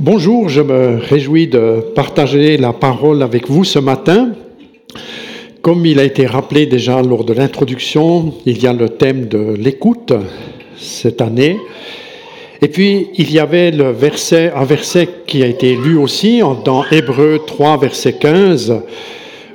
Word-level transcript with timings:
Bonjour, 0.00 0.48
je 0.48 0.60
me 0.60 0.98
réjouis 0.98 1.46
de 1.46 1.78
partager 1.94 2.56
la 2.56 2.72
parole 2.72 3.22
avec 3.22 3.48
vous 3.48 3.62
ce 3.62 3.78
matin. 3.78 4.32
Comme 5.62 5.86
il 5.86 6.00
a 6.00 6.04
été 6.04 6.26
rappelé 6.26 6.66
déjà 6.66 7.00
lors 7.00 7.22
de 7.22 7.32
l'introduction, 7.32 8.34
il 8.44 8.60
y 8.60 8.66
a 8.66 8.72
le 8.72 8.88
thème 8.88 9.28
de 9.28 9.54
l'écoute 9.56 10.12
cette 10.76 11.20
année. 11.20 11.58
Et 12.60 12.66
puis, 12.66 13.10
il 13.18 13.30
y 13.30 13.38
avait 13.38 13.72
un 13.80 13.92
verset 14.64 15.08
qui 15.28 15.44
a 15.44 15.46
été 15.46 15.76
lu 15.76 15.96
aussi 15.96 16.42
dans 16.64 16.84
Hébreu 16.90 17.42
3, 17.46 17.78
verset 17.78 18.14
15, 18.14 18.74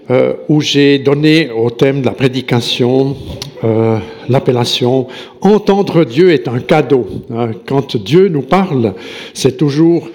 euh, 0.10 0.34
où 0.48 0.62
j'ai 0.62 1.00
donné 1.00 1.50
au 1.52 1.70
thème 1.70 2.00
de 2.00 2.06
la 2.06 2.14
prédication 2.14 3.18
euh, 3.66 3.98
l'appellation 4.30 5.08
Entendre 5.42 6.06
Dieu 6.06 6.32
est 6.32 6.48
un 6.48 6.60
cadeau. 6.60 7.08
Hein, 7.32 7.52
quand 7.66 7.98
Dieu 7.98 8.30
nous 8.30 8.42
parle, 8.42 8.94
c'est 9.34 9.58
toujours 9.58 10.10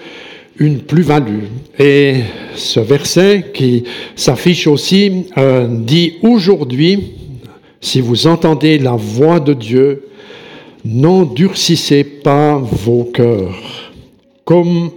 une 0.57 0.79
plus-value. 0.79 1.45
Et 1.79 2.21
ce 2.55 2.79
verset 2.79 3.51
qui 3.53 3.83
s'affiche 4.15 4.67
aussi 4.67 5.25
euh, 5.37 5.67
dit 5.69 6.13
aujourd'hui, 6.21 7.13
si 7.81 8.01
vous 8.01 8.27
entendez 8.27 8.79
la 8.79 8.93
voix 8.93 9.39
de 9.39 9.53
Dieu, 9.53 10.07
n'endurcissez 10.83 12.03
pas 12.03 12.57
vos 12.57 13.03
cœurs. 13.03 13.91
Comme 14.45 14.91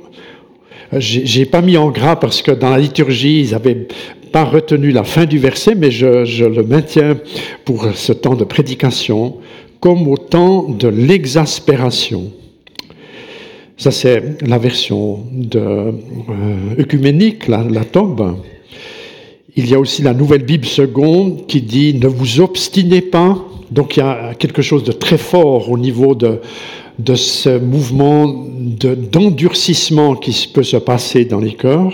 j'ai 0.93 1.45
pas 1.45 1.61
mis 1.61 1.77
en 1.77 1.91
gras 1.91 2.17
parce 2.17 2.41
que 2.41 2.51
dans 2.51 2.71
la 2.71 2.79
liturgie, 2.79 3.41
ils 3.41 3.55
avaient 3.55 3.89
pas 4.31 4.45
retenu 4.45 4.91
la 4.91 5.05
fin 5.05 5.25
du 5.25 5.39
verset, 5.39 5.75
mais 5.75 5.91
je, 5.91 6.45
le 6.45 6.63
maintiens 6.63 7.19
pour 7.65 7.87
ce 7.95 8.13
temps 8.13 8.35
de 8.35 8.45
prédication, 8.45 9.37
comme 9.81 10.09
au 10.09 10.17
temps 10.17 10.69
de 10.69 10.89
l'exaspération. 10.89 12.33
Ça, 13.77 13.91
c'est 13.91 14.43
la 14.47 14.59
version 14.59 15.21
de, 15.33 15.61
euh, 15.61 15.93
œcuménique, 16.79 17.47
la, 17.47 17.63
la 17.63 17.85
tombe. 17.85 18.39
Il 19.57 19.69
y 19.69 19.75
a 19.75 19.79
aussi 19.79 20.03
la 20.03 20.15
nouvelle 20.15 20.45
Bible 20.45 20.67
seconde 20.67 21.47
qui 21.47 21.63
dit 21.63 21.95
ne 21.95 22.09
vous 22.09 22.41
obstinez 22.41 23.03
pas. 23.03 23.39
Donc 23.71 23.97
il 23.97 24.01
y 24.01 24.03
a 24.03 24.35
quelque 24.35 24.63
chose 24.63 24.83
de 24.83 24.93
très 24.93 25.19
fort 25.19 25.71
au 25.71 25.79
niveau 25.79 26.15
de, 26.15 26.41
de 26.99 27.15
ce 27.15 27.59
mouvement 27.59 28.47
d'endurcissement 29.13 30.15
qui 30.17 30.49
peut 30.53 30.63
se 30.63 30.77
passer 30.77 31.25
dans 31.25 31.41
les 31.41 31.55
cœurs. 31.55 31.93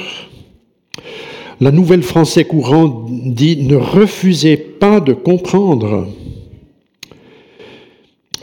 La 1.60 1.70
nouvelle 1.70 2.02
français 2.02 2.44
courant 2.44 3.06
dit 3.08 3.56
ne 3.64 3.76
refusez 3.76 4.56
pas 4.56 5.00
de 5.00 5.12
comprendre. 5.12 6.08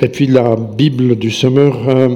Et 0.01 0.07
puis 0.07 0.27
la 0.27 0.55
Bible 0.55 1.15
du 1.15 1.29
Semeur 1.29 1.89
euh, 1.89 2.15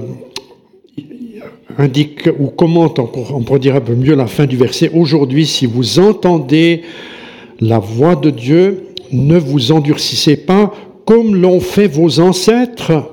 indique 1.78 2.30
ou 2.40 2.48
commente, 2.48 3.00
on 3.00 3.42
pourrait 3.44 3.60
dire 3.60 3.76
un 3.76 3.82
peu 3.82 3.96
mieux 3.96 4.16
la 4.16 4.28
fin 4.28 4.46
du 4.46 4.58
verset, 4.58 4.90
aujourd'hui 4.94 5.46
si 5.46 5.66
vous 5.66 6.00
entendez 6.00 6.82
la 7.60 7.80
voix 7.80 8.16
de 8.16 8.30
Dieu, 8.30 8.88
ne 9.12 9.38
vous 9.38 9.72
endurcissez 9.72 10.38
pas 10.38 10.74
comme 11.06 11.36
l'ont 11.36 11.60
fait 11.60 11.88
vos 11.88 12.20
ancêtres 12.20 13.12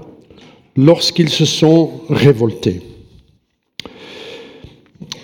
lorsqu'ils 0.76 1.28
se 1.28 1.44
sont 1.44 1.90
révoltés. 2.08 2.80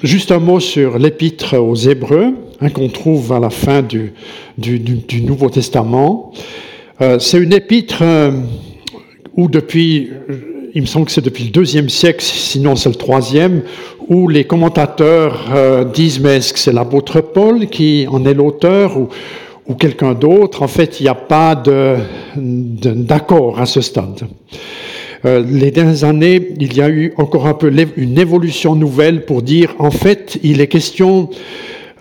Juste 0.03 0.33
un 0.33 0.39
mot 0.39 0.61
sur 0.61 0.99
l'épître 0.99 1.57
aux 1.59 1.75
Hébreux, 1.75 2.35
hein, 2.61 2.69
qu'on 2.71 2.89
trouve 2.89 3.33
à 3.33 3.41
la 3.41 3.51
fin 3.51 3.83
du, 3.83 4.13
Nouveau 5.23 5.51
Testament. 5.51 6.33
Euh, 7.01 7.19
c'est 7.19 7.39
une 7.39 7.53
épître 7.53 7.99
euh, 8.03 8.31
où 9.37 9.49
depuis 9.49 10.11
il 10.75 10.83
me 10.83 10.87
semble 10.87 11.07
que 11.07 11.13
c'est 11.13 11.25
depuis 11.25 11.45
le 11.45 11.51
deuxième 11.51 11.89
siècle, 11.89 12.23
sinon 12.23 12.77
c'est 12.77 12.89
le 12.89 12.95
troisième, 12.95 13.63
où 14.09 14.29
les 14.29 14.45
commentateurs 14.45 15.51
euh, 15.55 15.85
disent 15.85 16.21
mais 16.21 16.37
est-ce 16.37 16.53
que 16.53 16.59
c'est 16.59 16.73
l'apôtre 16.73 17.21
Paul 17.21 17.67
qui 17.67 18.07
en 18.09 18.25
est 18.25 18.35
l'auteur 18.35 18.97
ou, 18.99 19.09
ou 19.67 19.75
quelqu'un 19.75 20.15
d'autre? 20.15 20.63
En 20.63 20.69
fait, 20.69 21.01
il 21.01 21.05
n'y 21.05 21.09
a 21.09 21.15
pas 21.15 21.61
d'accord 22.37 23.61
à 23.61 23.67
ce 23.67 23.81
stade. 23.81 24.27
Euh, 25.25 25.45
les 25.49 25.71
dernières 25.71 26.05
années, 26.05 26.55
il 26.61 26.77
y 26.77 26.81
a 26.81 26.89
eu 26.89 27.13
encore 27.17 27.47
un 27.47 27.55
peu 27.55 27.73
une 27.97 28.19
évolution 28.19 28.75
nouvelle 28.75 29.25
pour 29.25 29.43
dire 29.43 29.75
en 29.79 29.91
fait, 29.91 30.39
il 30.43 30.61
est 30.61 30.69
question 30.69 31.31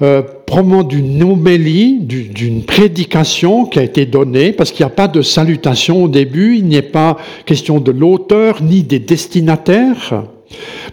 euh, 0.04 0.22
probablement 0.46 0.84
d'une 0.84 1.24
homélie, 1.24 1.98
d'une 2.00 2.64
prédication 2.64 3.66
qui 3.66 3.80
a 3.80 3.84
été 3.84 4.06
donnée, 4.06 4.52
parce 4.52 4.72
qu'il 4.72 4.86
n'y 4.86 4.92
a 4.92 4.96
pas 4.96 5.08
de 5.08 5.24
salutation 5.24 6.04
au 6.04 6.08
début, 6.08 6.58
il 6.58 6.68
n'est 6.68 6.84
pas 6.84 7.18
question 7.46 7.80
de 7.80 7.92
l'auteur 7.92 8.62
ni 8.62 8.84
des 8.84 9.00
destinataires. 9.00 10.24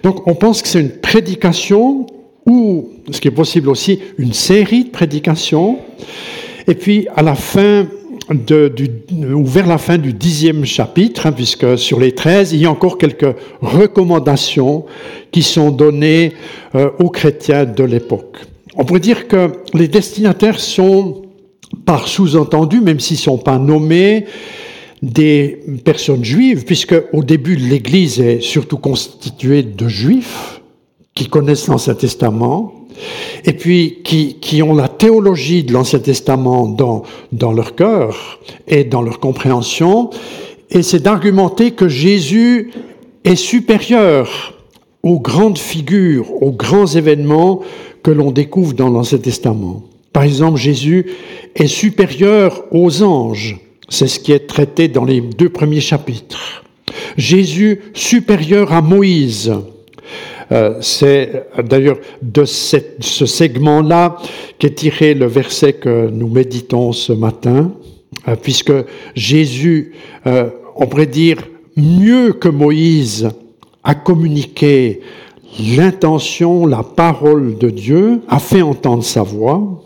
Donc 0.03 0.27
on 0.27 0.35
pense 0.35 0.63
que 0.63 0.69
c'est 0.69 0.81
une 0.81 0.91
prédication 1.01 2.07
ou, 2.47 2.89
ce 3.11 3.21
qui 3.21 3.29
est 3.29 3.33
possible 3.33 3.69
aussi, 3.69 4.01
une 4.17 4.33
série 4.33 4.85
de 4.85 4.91
prédications. 4.91 5.79
Et 6.67 6.75
puis 6.75 7.07
à 7.15 7.23
la 7.23 7.35
fin, 7.35 7.87
de, 8.31 8.69
du, 8.69 8.91
ou 9.33 9.45
vers 9.45 9.67
la 9.67 9.79
fin 9.79 9.99
du 9.99 10.13
dixième 10.13 10.65
chapitre, 10.65 11.27
hein, 11.27 11.33
puisque 11.33 11.79
sur 11.79 12.01
les 12.01 12.13
treize, 12.13 12.53
il 12.53 12.61
y 12.61 12.67
a 12.67 12.71
encore 12.71 12.99
quelques 12.99 13.37
recommandations 13.61 14.87
qui 15.31 15.43
sont 15.43 15.71
données 15.71 16.33
euh, 16.75 16.91
aux 16.99 17.11
chrétiens 17.11 17.65
de 17.65 17.85
l'époque. 17.85 18.39
On 18.77 18.85
pourrait 18.85 19.01
dire 19.01 19.29
que 19.29 19.53
les 19.75 19.89
destinataires 19.89 20.59
sont, 20.59 21.23
par 21.85 22.09
sous-entendu, 22.09 22.81
même 22.81 23.01
s'ils 23.01 23.19
ne 23.19 23.23
sont 23.23 23.39
pas 23.39 23.59
nommés, 23.59 24.27
des 25.03 25.61
personnes 25.85 26.25
juives, 26.25 26.65
puisque 26.65 26.95
au 27.13 27.23
début 27.23 27.57
l'Église 27.57 28.21
est 28.21 28.41
surtout 28.41 28.79
constituée 28.79 29.63
de 29.63 29.87
juifs 29.87 30.63
qui 31.15 31.27
connaissent 31.27 31.69
l'Ancien 31.69 31.95
Testament, 31.95 32.84
et 33.45 33.53
puis 33.53 33.99
qui, 34.05 34.63
ont 34.63 34.75
la 34.75 34.89
théologie 34.89 35.65
de 35.65 35.73
l'Ancien 35.73 35.99
Testament 35.99 36.67
dans, 36.67 37.03
dans 37.33 37.53
leur 37.53 37.75
cœur 37.75 38.41
et 38.67 38.85
dans 38.85 39.03
leur 39.03 39.21
compréhension, 39.21 40.11
et 40.71 40.83
c'est 40.83 41.03
d'argumenter 41.03 41.73
que 41.73 41.89
Jésus 41.89 42.73
est 43.25 43.37
supérieur 43.37 44.55
aux 45.03 45.21
grandes 45.21 45.59
figures, 45.59 46.43
aux 46.43 46.53
grands 46.53 46.87
événements 46.87 47.61
que 48.03 48.11
l'on 48.11 48.31
découvre 48.31 48.75
dans 48.75 48.89
l'Ancien 48.89 49.19
Testament. 49.19 49.83
Par 50.13 50.23
exemple, 50.23 50.59
Jésus 50.59 51.07
est 51.55 51.67
supérieur 51.67 52.65
aux 52.71 53.03
anges. 53.03 53.59
C'est 53.89 54.07
ce 54.07 54.19
qui 54.19 54.33
est 54.33 54.47
traité 54.47 54.89
dans 54.89 55.05
les 55.05 55.21
deux 55.21 55.49
premiers 55.49 55.81
chapitres. 55.81 56.65
Jésus 57.17 57.81
supérieur 57.93 58.73
à 58.73 58.81
Moïse. 58.81 59.53
Euh, 60.53 60.75
c'est 60.81 61.47
d'ailleurs 61.65 61.99
de 62.23 62.45
ce 62.45 63.27
segment-là 63.27 64.17
qu'est 64.59 64.75
tiré 64.75 65.15
le 65.15 65.27
verset 65.27 65.75
que 65.75 66.09
nous 66.11 66.29
méditons 66.29 66.93
ce 66.93 67.13
matin, 67.13 67.73
euh, 68.29 68.37
puisque 68.41 68.73
Jésus, 69.15 69.93
euh, 70.27 70.51
on 70.77 70.87
pourrait 70.87 71.07
dire, 71.07 71.39
mieux 71.77 72.33
que 72.33 72.49
Moïse, 72.49 73.31
a 73.87 73.95
communiqué 73.95 75.01
l'intention, 75.77 76.67
la 76.67 76.83
parole 76.83 77.59
de 77.59 77.69
Dieu, 77.69 78.21
a 78.29 78.39
fait 78.39 78.63
entendre 78.63 79.05
sa 79.05 79.23
voix. 79.23 79.83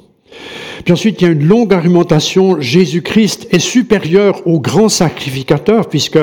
Puis 0.84 0.92
ensuite, 0.92 1.20
il 1.20 1.24
y 1.24 1.28
a 1.28 1.32
une 1.32 1.46
longue 1.46 1.74
argumentation. 1.74 2.60
Jésus-Christ 2.60 3.48
est 3.50 3.58
supérieur 3.58 4.46
au 4.46 4.60
grand 4.60 4.88
sacrificateur, 4.88 5.88
puisque, 5.88 6.18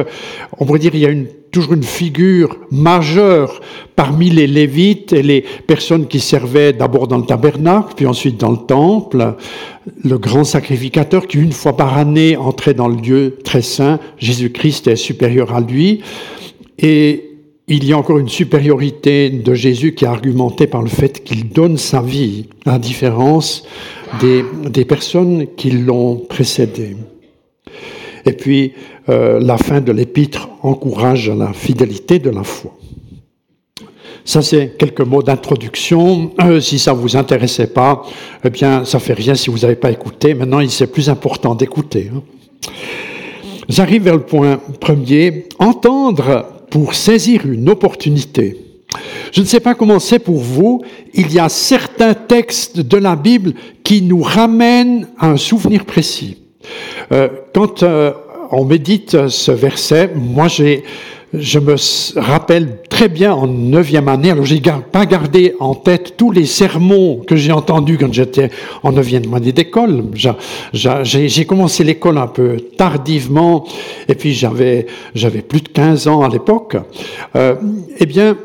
on 0.58 0.66
pourrait 0.66 0.80
dire, 0.80 0.96
il 0.96 1.02
y 1.02 1.06
a 1.06 1.10
une, 1.10 1.28
toujours 1.56 1.74
une 1.74 1.84
figure 1.84 2.58
majeure 2.70 3.62
parmi 3.96 4.30
les 4.30 4.46
Lévites 4.46 5.14
et 5.14 5.24
les 5.24 5.46
personnes 5.66 6.06
qui 6.06 6.20
servaient 6.20 6.74
d'abord 6.74 7.08
dans 7.08 7.18
le 7.18 7.26
tabernacle, 7.26 7.94
puis 7.96 8.06
ensuite 8.06 8.38
dans 8.38 8.52
le 8.52 8.58
temple. 8.58 9.36
Le 10.04 10.18
grand 10.18 10.44
sacrificateur 10.44 11.28
qui, 11.28 11.38
une 11.38 11.54
fois 11.54 11.78
par 11.78 11.98
année, 11.98 12.36
entrait 12.36 12.74
dans 12.74 12.90
le 12.90 12.98
lieu 12.98 13.38
très 13.46 13.62
saint. 13.62 14.00
Jésus-Christ 14.18 14.88
est 14.88 14.98
supérieur 14.98 15.56
à 15.56 15.62
lui. 15.62 16.02
Et 16.78 17.32
il 17.70 17.86
y 17.86 17.94
a 17.94 17.98
encore 17.98 18.20
une 18.20 18.28
supériorité 18.28 19.30
de 19.30 19.54
Jésus 19.54 19.96
qui 19.96 20.04
est 20.04 20.10
argumentée 20.10 20.68
par 20.68 20.82
le 20.82 20.90
fait 20.90 21.24
qu'il 21.24 21.48
donne 21.48 21.78
sa 21.78 22.02
vie, 22.02 22.48
à 22.66 22.80
différence 22.80 23.66
des, 24.20 24.44
des 24.66 24.84
personnes 24.84 25.48
qui 25.56 25.72
l'ont 25.72 26.18
précédé. 26.18 26.98
Et 28.26 28.34
puis, 28.34 28.74
euh, 29.08 29.40
la 29.40 29.58
fin 29.58 29.82
de 29.82 29.92
l'épître 29.92 30.50
encourage 30.68 31.30
la 31.30 31.54
fidélité 31.54 32.20
de 32.20 32.30
la 32.30 32.44
foi. 32.44 32.76
Ça, 34.24 34.42
c'est 34.42 34.76
quelques 34.78 35.02
mots 35.02 35.22
d'introduction. 35.22 36.32
Euh, 36.42 36.60
si 36.60 36.80
ça 36.80 36.94
vous 36.94 37.16
intéressait 37.16 37.68
pas, 37.68 38.04
eh 38.44 38.50
bien, 38.50 38.84
ça 38.84 39.00
fait 39.00 39.14
rien 39.14 39.36
si 39.36 39.52
vous 39.52 39.60
n'avez 39.60 39.76
pas 39.76 39.92
écouté. 39.92 40.34
Maintenant, 40.34 40.62
il 40.62 40.72
c'est 40.72 40.88
plus 40.88 41.10
important 41.10 41.54
d'écouter. 41.54 42.10
Hein. 42.14 42.24
J'arrive 43.70 44.04
vers 44.04 44.16
le 44.16 44.24
point 44.24 44.60
premier. 44.80 45.48
Entendre 45.60 46.46
pour 46.72 46.96
saisir 46.96 47.46
une 47.46 47.70
opportunité. 47.70 48.58
Je 49.32 49.42
ne 49.42 49.46
sais 49.46 49.60
pas 49.60 49.76
comment 49.76 50.00
c'est 50.00 50.20
pour 50.20 50.40
vous, 50.40 50.82
il 51.14 51.32
y 51.34 51.40
a 51.40 51.50
certains 51.50 52.14
textes 52.14 52.80
de 52.80 52.98
la 52.98 53.16
Bible 53.16 53.54
qui 53.84 54.02
nous 54.02 54.22
ramènent 54.22 55.08
à 55.20 55.30
un 55.30 55.38
souvenir 55.38 55.86
précis. 55.86 56.38
Euh, 57.12 57.30
quand 57.54 57.84
euh, 57.84 58.14
on 58.56 58.66
médite 58.66 59.28
ce 59.28 59.52
verset, 59.52 60.12
moi 60.16 60.48
j'ai 60.48 60.84
je 61.38 61.60
me 61.60 61.76
rappelle 62.20 62.78
très 62.90 63.10
bien 63.10 63.34
en 63.34 63.48
neuvième 63.48 64.08
année, 64.08 64.32
alors 64.32 64.46
j'ai 64.46 64.62
pas 64.92 65.06
gardé 65.06 65.54
en 65.60 65.76
tête 65.76 66.14
tous 66.16 66.32
les 66.32 66.46
sermons 66.46 67.18
que 67.28 67.36
j'ai 67.36 67.52
entendus 67.52 67.98
quand 67.98 68.14
j'étais 68.14 68.50
en 68.84 68.94
neuvième 68.94 69.34
année 69.34 69.52
d'école. 69.52 70.06
J'ai 70.74 71.46
commencé 71.46 71.84
l'école 71.84 72.18
un 72.20 72.28
peu 72.28 72.58
tardivement, 72.78 73.66
et 74.08 74.16
puis 74.16 74.34
j'avais 74.34 74.86
j'avais 75.14 75.42
plus 75.42 75.62
de 75.62 75.70
15 75.70 76.08
ans 76.08 76.22
à 76.22 76.30
l'époque. 76.30 76.78
Euh, 77.36 77.56
eh 78.00 78.06
bien, 78.06 78.38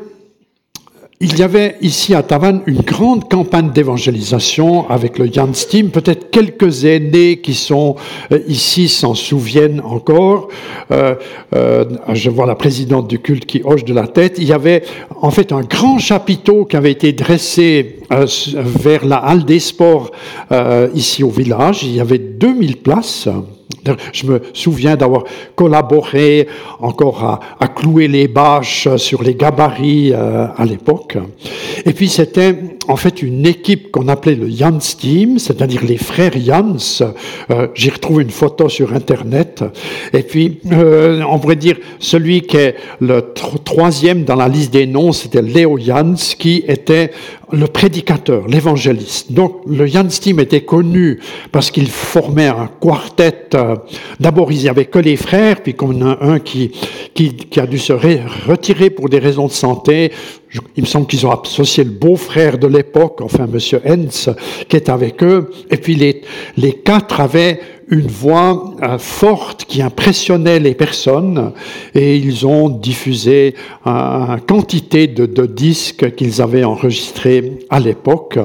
il 1.21 1.37
y 1.37 1.43
avait 1.43 1.77
ici 1.81 2.15
à 2.15 2.23
Tavannes 2.23 2.63
une 2.65 2.81
grande 2.81 3.29
campagne 3.29 3.69
d'évangélisation 3.69 4.89
avec 4.89 5.19
le 5.19 5.31
Jan 5.31 5.53
Steam. 5.53 5.91
Peut-être 5.91 6.31
quelques 6.31 6.83
aînés 6.83 7.37
qui 7.37 7.53
sont 7.53 7.95
euh, 8.31 8.39
ici 8.47 8.89
s'en 8.89 9.13
souviennent 9.13 9.81
encore. 9.81 10.47
Euh, 10.91 11.13
euh, 11.55 11.85
je 12.11 12.31
vois 12.31 12.47
la 12.47 12.55
présidente 12.55 13.07
du 13.07 13.19
culte 13.19 13.45
qui 13.45 13.61
hoche 13.63 13.85
de 13.85 13.93
la 13.93 14.07
tête. 14.07 14.39
Il 14.39 14.45
y 14.45 14.53
avait 14.53 14.81
en 15.21 15.29
fait 15.29 15.51
un 15.51 15.61
grand 15.61 15.99
chapiteau 15.99 16.65
qui 16.65 16.75
avait 16.75 16.91
été 16.91 17.13
dressé 17.13 17.97
vers 18.09 19.05
la 19.05 19.17
halle 19.17 19.45
des 19.45 19.59
sports 19.59 20.11
ici 20.95 21.23
au 21.23 21.29
village. 21.29 21.83
Il 21.83 21.95
y 21.95 22.01
avait 22.01 22.17
2000 22.17 22.77
places. 22.77 23.29
Je 24.13 24.25
me 24.25 24.41
souviens 24.53 24.95
d'avoir 24.95 25.23
collaboré 25.55 26.47
encore 26.79 27.39
à, 27.59 27.67
clouer 27.67 28.07
les 28.07 28.27
bâches 28.27 28.87
sur 28.97 29.23
les 29.23 29.35
gabarits 29.35 30.11
euh, 30.13 30.47
à 30.55 30.65
l'époque. 30.65 31.17
Et 31.85 31.93
puis 31.93 32.09
c'était 32.09 32.55
en 32.91 32.97
fait 32.97 33.21
une 33.21 33.45
équipe 33.45 33.89
qu'on 33.89 34.09
appelait 34.09 34.35
le 34.35 34.49
Jans 34.49 34.77
Team, 34.77 35.39
c'est-à-dire 35.39 35.83
les 35.85 35.97
frères 35.97 36.33
Jans. 36.37 36.75
Euh, 37.49 37.67
J'ai 37.73 37.89
retrouvé 37.89 38.23
une 38.23 38.31
photo 38.31 38.67
sur 38.67 38.93
Internet. 38.93 39.63
Et 40.11 40.23
puis, 40.23 40.59
euh, 40.71 41.23
on 41.23 41.39
pourrait 41.39 41.55
dire, 41.55 41.77
celui 41.99 42.41
qui 42.41 42.57
est 42.57 42.75
le 42.99 43.33
troisième 43.33 44.25
dans 44.25 44.35
la 44.35 44.49
liste 44.49 44.73
des 44.73 44.87
noms, 44.87 45.13
c'était 45.13 45.41
Léo 45.41 45.77
Jans, 45.79 46.15
qui 46.37 46.63
était 46.67 47.11
le 47.53 47.67
prédicateur, 47.67 48.47
l'évangéliste. 48.47 49.31
Donc, 49.31 49.61
le 49.67 49.85
Jans 49.85 50.07
Team 50.07 50.39
était 50.39 50.61
connu 50.61 51.19
parce 51.51 51.71
qu'il 51.71 51.89
formait 51.89 52.47
un 52.47 52.69
quartet. 52.81 53.49
Euh, 53.55 53.75
d'abord, 54.19 54.51
il 54.51 54.59
n'y 54.59 54.69
avait 54.69 54.85
que 54.85 54.99
les 54.99 55.15
frères, 55.15 55.61
puis 55.61 55.73
comme 55.75 56.01
un 56.21 56.39
qui, 56.39 56.71
qui 57.13 57.59
a 57.59 57.65
dû 57.65 57.77
se 57.77 57.93
retirer 57.93 58.89
pour 58.89 59.07
des 59.07 59.19
raisons 59.19 59.47
de 59.47 59.51
santé, 59.51 60.11
il 60.75 60.83
me 60.83 60.87
semble 60.87 61.07
qu'ils 61.07 61.25
ont 61.25 61.31
associé 61.31 61.83
le 61.83 61.91
beau-frère 61.91 62.57
de 62.57 62.67
l'époque, 62.67 63.21
enfin 63.21 63.47
Monsieur 63.47 63.81
Hens, 63.87 64.29
qui 64.67 64.75
est 64.75 64.89
avec 64.89 65.23
eux. 65.23 65.51
Et 65.69 65.77
puis 65.77 65.95
les, 65.95 66.73
quatre 66.73 67.21
avaient 67.21 67.59
une 67.87 68.07
voix 68.07 68.73
euh, 68.83 68.97
forte 68.97 69.65
qui 69.65 69.81
impressionnait 69.81 70.59
les 70.59 70.75
personnes 70.75 71.51
et 71.93 72.15
ils 72.17 72.45
ont 72.45 72.69
diffusé 72.69 73.55
une 73.85 74.39
quantité 74.47 75.07
de, 75.07 75.25
de 75.25 75.45
disques 75.45 76.15
qu'ils 76.15 76.41
avaient 76.41 76.63
enregistrés 76.63 77.59
à 77.69 77.79
l'époque. 77.79 78.39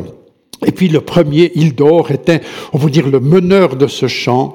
Et 0.65 0.73
puis 0.73 0.89
le 0.89 1.01
premier, 1.01 1.53
Hildor, 1.55 2.11
était, 2.11 2.41
on 2.73 2.79
va 2.79 2.89
dire, 2.89 3.09
le 3.09 3.21
meneur 3.21 3.77
de 3.77 3.87
ce 3.87 4.07
chant, 4.09 4.55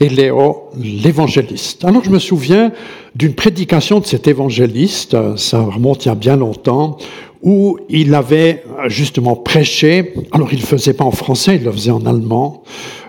et 0.00 0.08
Léo, 0.08 0.64
l'évangéliste. 0.76 1.84
Alors 1.84 2.02
je 2.02 2.10
me 2.10 2.18
souviens 2.18 2.72
d'une 3.14 3.34
prédication 3.34 4.00
de 4.00 4.06
cet 4.06 4.26
évangéliste, 4.26 5.16
ça 5.36 5.60
remonte 5.60 6.04
il 6.04 6.08
y 6.08 6.10
a 6.10 6.16
bien 6.16 6.36
longtemps, 6.36 6.98
où 7.42 7.78
il 7.88 8.14
avait 8.14 8.64
justement 8.88 9.36
prêché, 9.36 10.14
alors 10.32 10.48
il 10.52 10.58
ne 10.58 10.64
faisait 10.64 10.94
pas 10.94 11.04
en 11.04 11.12
français, 11.12 11.56
il 11.56 11.64
le 11.64 11.70
faisait 11.70 11.92
en 11.92 12.04
allemand, 12.04 12.64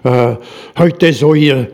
euh, 0.08 0.36
Heute 0.80 1.12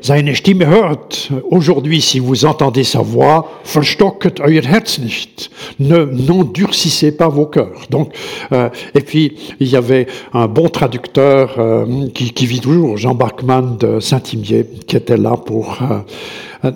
seine 0.02 0.34
Stimme 0.36 0.64
hört, 0.64 1.30
aujourd'hui 1.50 2.02
si 2.02 2.20
vous 2.20 2.46
entendez 2.46 2.84
sa 2.84 3.00
voix, 3.00 3.50
verstocket 3.66 4.40
euer 4.40 4.62
Herz 4.66 5.00
nicht, 5.00 5.52
ne 5.80 6.06
n'endurcissez 6.06 7.16
pas 7.16 7.28
vos 7.28 7.46
cœurs. 7.46 7.86
Donc, 7.90 8.14
euh, 8.52 8.70
et 8.96 9.02
puis 9.02 9.34
il 9.60 9.68
y 9.68 9.76
avait 9.76 10.08
un 10.34 10.48
bon 10.48 10.70
traducteur 10.70 11.56
euh, 11.60 12.08
qui, 12.14 12.32
qui, 12.32 12.46
vit 12.46 12.60
toujours, 12.60 12.98
Jean 12.98 13.14
Bachmann 13.14 13.78
de 13.78 14.00
Saint-Imier, 14.00 14.66
qui 14.88 14.96
était 14.96 15.18
là 15.18 15.38
pour 15.38 15.78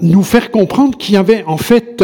nous 0.02 0.24
faire 0.24 0.52
comprendre 0.52 0.98
qu'il 0.98 1.16
y 1.16 1.18
avait 1.18 1.44
en 1.46 1.58
fait 1.58 2.04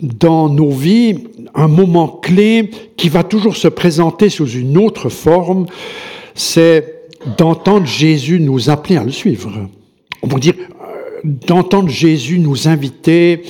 dans 0.00 0.48
nos 0.48 0.70
vies 0.70 1.16
un 1.54 1.68
moment 1.68 2.08
clé 2.08 2.70
qui 2.96 3.08
va 3.08 3.22
toujours 3.22 3.56
se 3.56 3.68
présenter 3.68 4.28
sous 4.28 4.48
une 4.48 4.78
autre 4.78 5.08
forme, 5.08 5.66
c'est 6.34 7.01
d'entendre 7.38 7.86
Jésus 7.86 8.40
nous 8.40 8.70
appeler 8.70 8.96
à 8.96 9.04
le 9.04 9.10
suivre. 9.10 9.50
On 10.22 10.38
dire 10.38 10.54
euh, 10.58 11.20
d'entendre 11.24 11.88
Jésus 11.88 12.38
nous 12.38 12.68
inviter 12.68 13.42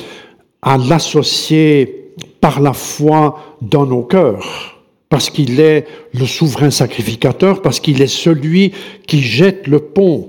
à 0.62 0.78
l'associer 0.78 2.12
par 2.40 2.60
la 2.60 2.72
foi 2.72 3.56
dans 3.60 3.86
nos 3.86 4.02
cœurs, 4.02 4.80
parce 5.08 5.30
qu'il 5.30 5.60
est 5.60 5.86
le 6.12 6.26
souverain 6.26 6.70
sacrificateur, 6.70 7.62
parce 7.62 7.80
qu'il 7.80 8.00
est 8.02 8.06
celui 8.06 8.72
qui 9.06 9.20
jette 9.20 9.66
le 9.66 9.78
pont 9.78 10.28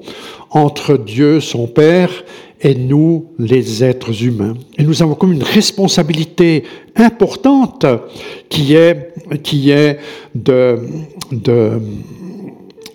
entre 0.49 0.97
Dieu, 0.97 1.39
son 1.39 1.67
Père, 1.67 2.23
et 2.61 2.75
nous, 2.75 3.25
les 3.37 3.83
êtres 3.83 4.23
humains. 4.23 4.53
Et 4.77 4.83
nous 4.83 5.03
avons 5.03 5.15
comme 5.15 5.33
une 5.33 5.43
responsabilité 5.43 6.63
importante 6.95 7.85
qui 8.47 8.75
est, 8.75 9.11
qui 9.43 9.71
est 9.71 9.99
de, 10.33 10.79
de, 11.31 11.81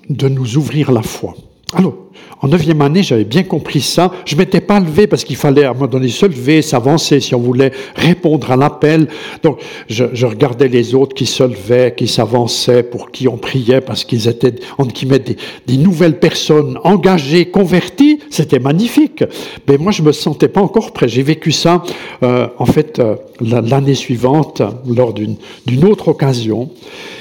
de 0.09 0.29
nous 0.29 0.57
ouvrir 0.57 0.93
la 0.93 1.03
foi. 1.03 1.35
Alors, 1.75 1.95
en 2.41 2.49
neuvième 2.49 2.81
année, 2.81 3.03
j'avais 3.03 3.25
bien 3.25 3.43
compris 3.43 3.83
ça. 3.83 4.11
Je 4.25 4.37
m'étais 4.37 4.63
pas 4.63 4.81
levé 4.81 5.07
parce 5.07 5.23
qu'il 5.23 5.37
fallait 5.37 5.65
à 5.65 5.71
un 5.71 5.75
moment 5.75 5.87
donné 5.87 6.09
se 6.09 6.25
lever, 6.25 6.63
s'avancer 6.63 7.21
si 7.21 7.35
on 7.35 7.41
voulait 7.41 7.73
répondre 7.95 8.51
à 8.51 8.57
l'appel. 8.57 9.09
Donc, 9.43 9.59
je, 9.87 10.05
je, 10.15 10.25
regardais 10.25 10.69
les 10.69 10.95
autres 10.95 11.15
qui 11.15 11.27
se 11.27 11.43
levaient, 11.43 11.95
qui 11.95 12.09
s'avançaient, 12.09 12.85
pour 12.85 13.11
qui 13.11 13.29
on 13.29 13.37
priait 13.37 13.83
parce 13.83 14.05
qu'ils 14.05 14.29
étaient, 14.29 14.55
en 14.79 14.87
guillemets, 14.87 15.19
des, 15.19 15.37
des, 15.67 15.77
nouvelles 15.77 16.19
personnes 16.19 16.79
engagées, 16.85 17.51
converties. 17.51 18.21
C'était 18.31 18.61
magnifique. 18.61 19.25
Mais 19.69 19.77
moi, 19.77 19.93
je 19.93 20.03
me 20.03 20.13
sentais 20.13 20.49
pas 20.49 20.63
encore 20.63 20.93
prêt. 20.93 21.09
J'ai 21.09 21.23
vécu 21.23 21.53
ça, 21.53 21.83
euh, 22.23 22.47
en 22.57 22.67
fait, 22.67 22.99
euh, 22.99 23.17
l'année 23.41 23.95
suivante, 23.95 24.63
lors 24.87 25.13
d'une 25.13 25.85
autre 25.85 26.09
occasion. 26.09 26.71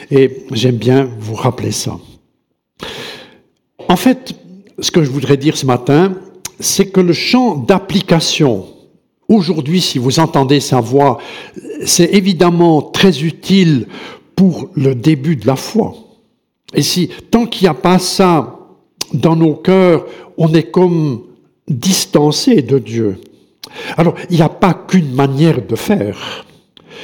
Et 0.10 0.46
j'aime 0.54 0.78
bien 0.78 1.10
vous 1.20 1.36
rappeler 1.36 1.72
ça. 1.72 1.98
En 3.88 3.96
fait, 3.96 4.36
ce 4.80 4.92
que 4.92 5.04
je 5.04 5.10
voudrais 5.10 5.38
dire 5.38 5.58
ce 5.58 5.66
matin, 5.66 6.14
c'est 6.60 6.88
que 6.88 7.00
le 7.00 7.14
champ 7.14 7.56
d'application, 7.56 8.66
aujourd'hui, 9.28 9.82
si 9.82 9.98
vous 9.98 10.20
entendez 10.20 10.60
sa 10.60 10.82
voix, 10.82 11.20
c'est 11.86 12.14
évidemment 12.14 12.82
très 12.82 13.24
utile 13.24 13.88
pour 14.36 14.70
le 14.76 14.94
début 14.96 15.36
de 15.36 15.48
la 15.48 15.56
foi. 15.56 15.96
Et 16.74 16.82
si, 16.82 17.10
tant 17.32 17.46
qu'il 17.46 17.66
n'y 17.66 17.70
a 17.70 17.74
pas 17.74 18.00
ça 18.00 18.60
dans 19.14 19.36
nos 19.36 19.56
cœurs, 19.56 20.06
on 20.38 20.54
est 20.54 20.70
comme 20.70 21.24
distancé 21.68 22.62
de 22.62 22.80
Dieu. 22.80 23.20
Alors, 23.98 24.16
il 24.30 24.38
n'y 24.38 24.42
a 24.42 24.50
pas 24.50 24.74
qu'une 24.74 25.14
manière 25.14 25.66
de 25.66 25.76
faire. 25.76 26.46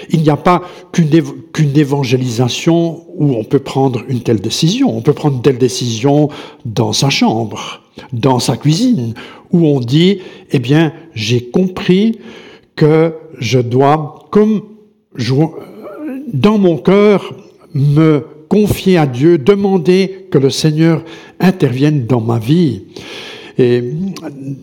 Il 0.09 0.21
n'y 0.21 0.29
a 0.29 0.37
pas 0.37 0.61
qu'une 0.91 1.77
évangélisation 1.77 3.05
où 3.15 3.33
on 3.35 3.43
peut 3.43 3.59
prendre 3.59 4.01
une 4.07 4.21
telle 4.21 4.41
décision. 4.41 4.95
On 4.95 5.01
peut 5.01 5.13
prendre 5.13 5.37
une 5.37 5.41
telle 5.41 5.57
décision 5.57 6.29
dans 6.65 6.93
sa 6.93 7.09
chambre, 7.09 7.81
dans 8.11 8.39
sa 8.39 8.57
cuisine, 8.57 9.13
où 9.51 9.65
on 9.67 9.79
dit, 9.79 10.19
eh 10.51 10.59
bien, 10.59 10.93
j'ai 11.13 11.49
compris 11.49 12.19
que 12.75 13.13
je 13.39 13.59
dois, 13.59 14.27
comme 14.31 14.63
dans 16.33 16.57
mon 16.57 16.77
cœur, 16.77 17.33
me 17.73 18.25
confier 18.49 18.97
à 18.97 19.05
Dieu, 19.05 19.37
demander 19.37 20.27
que 20.31 20.37
le 20.37 20.49
Seigneur 20.49 21.03
intervienne 21.39 22.05
dans 22.05 22.21
ma 22.21 22.39
vie. 22.39 22.83
Et 23.57 23.83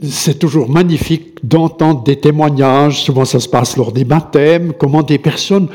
c'est 0.03 0.39
toujours 0.39 0.69
magnifique 0.69 1.39
d'entendre 1.45 2.03
des 2.03 2.17
témoignages, 2.17 3.03
souvent 3.03 3.25
ça 3.25 3.39
se 3.39 3.49
passe 3.49 3.77
lors 3.77 3.93
des 3.93 4.05
baptêmes, 4.05 4.73
comment 4.77 5.03
des 5.03 5.19
personnes 5.19 5.69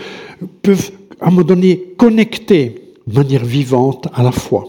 peuvent 0.62 0.92
à 1.22 1.28
un 1.28 1.32
moment 1.32 1.44
donné 1.44 1.94
connecter 1.98 2.94
de 3.08 3.16
manière 3.16 3.46
vivante 3.46 4.08
à 4.14 4.24
la 4.24 4.32
foi. 4.32 4.66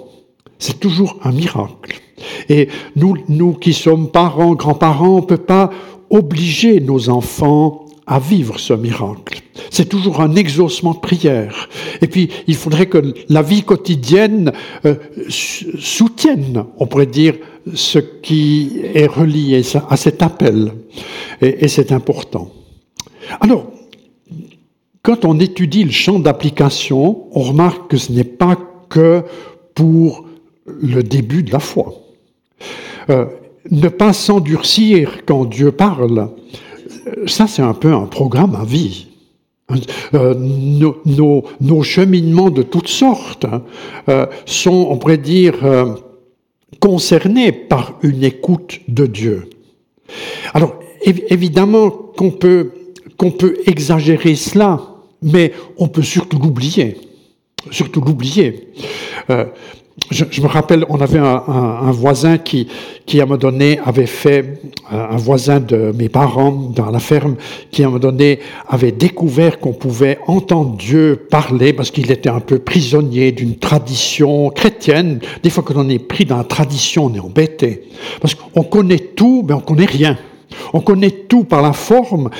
C'est 0.58 0.80
toujours 0.80 1.18
un 1.24 1.32
miracle. 1.32 2.00
Et 2.48 2.68
nous, 2.94 3.16
nous 3.28 3.52
qui 3.52 3.72
sommes 3.72 4.10
parents, 4.10 4.54
grands-parents, 4.54 5.16
on 5.16 5.20
ne 5.20 5.26
peut 5.26 5.36
pas 5.36 5.70
obliger 6.08 6.80
nos 6.80 7.08
enfants 7.08 7.86
à 8.06 8.20
vivre 8.20 8.60
ce 8.60 8.72
miracle. 8.72 9.42
C'est 9.70 9.88
toujours 9.88 10.20
un 10.20 10.36
exaucement 10.36 10.94
de 10.94 11.00
prière. 11.00 11.68
Et 12.00 12.06
puis, 12.06 12.30
il 12.46 12.54
faudrait 12.54 12.86
que 12.86 13.14
la 13.28 13.42
vie 13.42 13.64
quotidienne 13.64 14.52
euh, 14.84 14.94
soutienne, 15.28 16.64
on 16.78 16.86
pourrait 16.86 17.06
dire, 17.06 17.34
ce 17.74 17.98
qui 17.98 18.80
est 18.94 19.06
relié 19.06 19.62
à 19.88 19.96
cet 19.96 20.22
appel. 20.22 20.72
Et, 21.40 21.68
c'est 21.68 21.92
important. 21.92 22.50
Alors, 23.40 23.66
quand 25.02 25.24
on 25.24 25.38
étudie 25.38 25.84
le 25.84 25.90
champ 25.90 26.18
d'application, 26.18 27.26
on 27.32 27.40
remarque 27.40 27.90
que 27.90 27.96
ce 27.96 28.12
n'est 28.12 28.24
pas 28.24 28.56
que 28.88 29.22
pour 29.74 30.26
le 30.66 31.02
début 31.02 31.42
de 31.42 31.52
la 31.52 31.58
foi. 31.58 31.94
Euh, 33.10 33.26
ne 33.70 33.88
pas 33.88 34.12
s'endurcir 34.12 35.24
quand 35.26 35.44
Dieu 35.44 35.72
parle, 35.72 36.30
ça 37.26 37.46
c'est 37.46 37.62
un 37.62 37.74
peu 37.74 37.92
un 37.92 38.06
programme 38.06 38.54
à 38.54 38.64
vie. 38.64 39.06
Euh, 40.14 40.34
nos, 40.34 41.82
cheminements 41.82 42.50
de 42.50 42.62
toutes 42.62 42.88
sortes 42.88 43.44
hein, 43.44 43.62
euh, 44.08 44.26
sont, 44.44 44.86
on 44.90 44.96
pourrait 44.96 45.18
dire, 45.18 45.54
concernés 46.80 47.52
par 47.52 47.98
une 48.02 48.24
écoute 48.24 48.80
de 48.88 49.06
Dieu. 49.06 49.50
Alors, 50.54 50.78
évidemment 51.02 51.90
qu'on 51.90 52.30
peut, 52.30 52.72
exagérer 53.66 54.34
cela, 54.34 54.80
mais 55.22 55.52
on 55.78 55.88
peut 55.88 56.02
surtout 56.02 56.38
l'oublier. 56.38 56.98
Surtout 57.70 58.00
l'oublier. 58.00 58.68
Euh, 59.30 59.46
je, 60.10 60.40
me 60.40 60.46
rappelle, 60.46 60.84
on 60.88 61.00
avait 61.00 61.18
un, 61.18 61.90
voisin 61.90 62.38
qui, 62.38 62.68
qui, 63.06 63.18
à 63.18 63.24
un 63.24 63.26
moment 63.26 63.38
donné, 63.38 63.80
avait 63.84 64.06
fait, 64.06 64.60
euh, 64.92 65.06
un 65.10 65.16
voisin 65.16 65.58
de 65.58 65.92
mes 65.96 66.08
parents 66.08 66.52
dans 66.52 66.90
la 66.90 66.98
ferme, 66.98 67.36
qui 67.70 67.82
à 67.82 67.86
un 67.86 67.88
moment 67.88 68.00
donné 68.00 68.38
avait 68.68 68.92
découvert 68.92 69.58
qu'on 69.58 69.72
pouvait 69.72 70.18
entendre 70.26 70.76
Dieu 70.76 71.26
parler 71.30 71.72
parce 71.72 71.90
qu'il 71.90 72.10
était 72.12 72.28
un 72.28 72.40
peu 72.40 72.58
prisonnier 72.58 73.32
d'une 73.32 73.56
tradition 73.56 74.50
chrétienne. 74.50 75.20
Des 75.42 75.50
fois, 75.50 75.64
quand 75.66 75.74
on 75.76 75.88
est 75.88 75.98
pris 75.98 76.24
dans 76.24 76.36
la 76.36 76.44
tradition, 76.44 77.06
on 77.06 77.14
est 77.14 77.20
embêté. 77.20 77.88
Parce 78.20 78.34
qu'on 78.34 78.64
connaît 78.64 78.98
tout, 78.98 79.44
mais 79.48 79.54
on 79.54 79.60
connaît 79.60 79.86
rien. 79.86 80.16
On 80.72 80.80
connaît 80.80 81.10
tout 81.10 81.44
par 81.44 81.62
la 81.62 81.72
forme, 81.72 82.30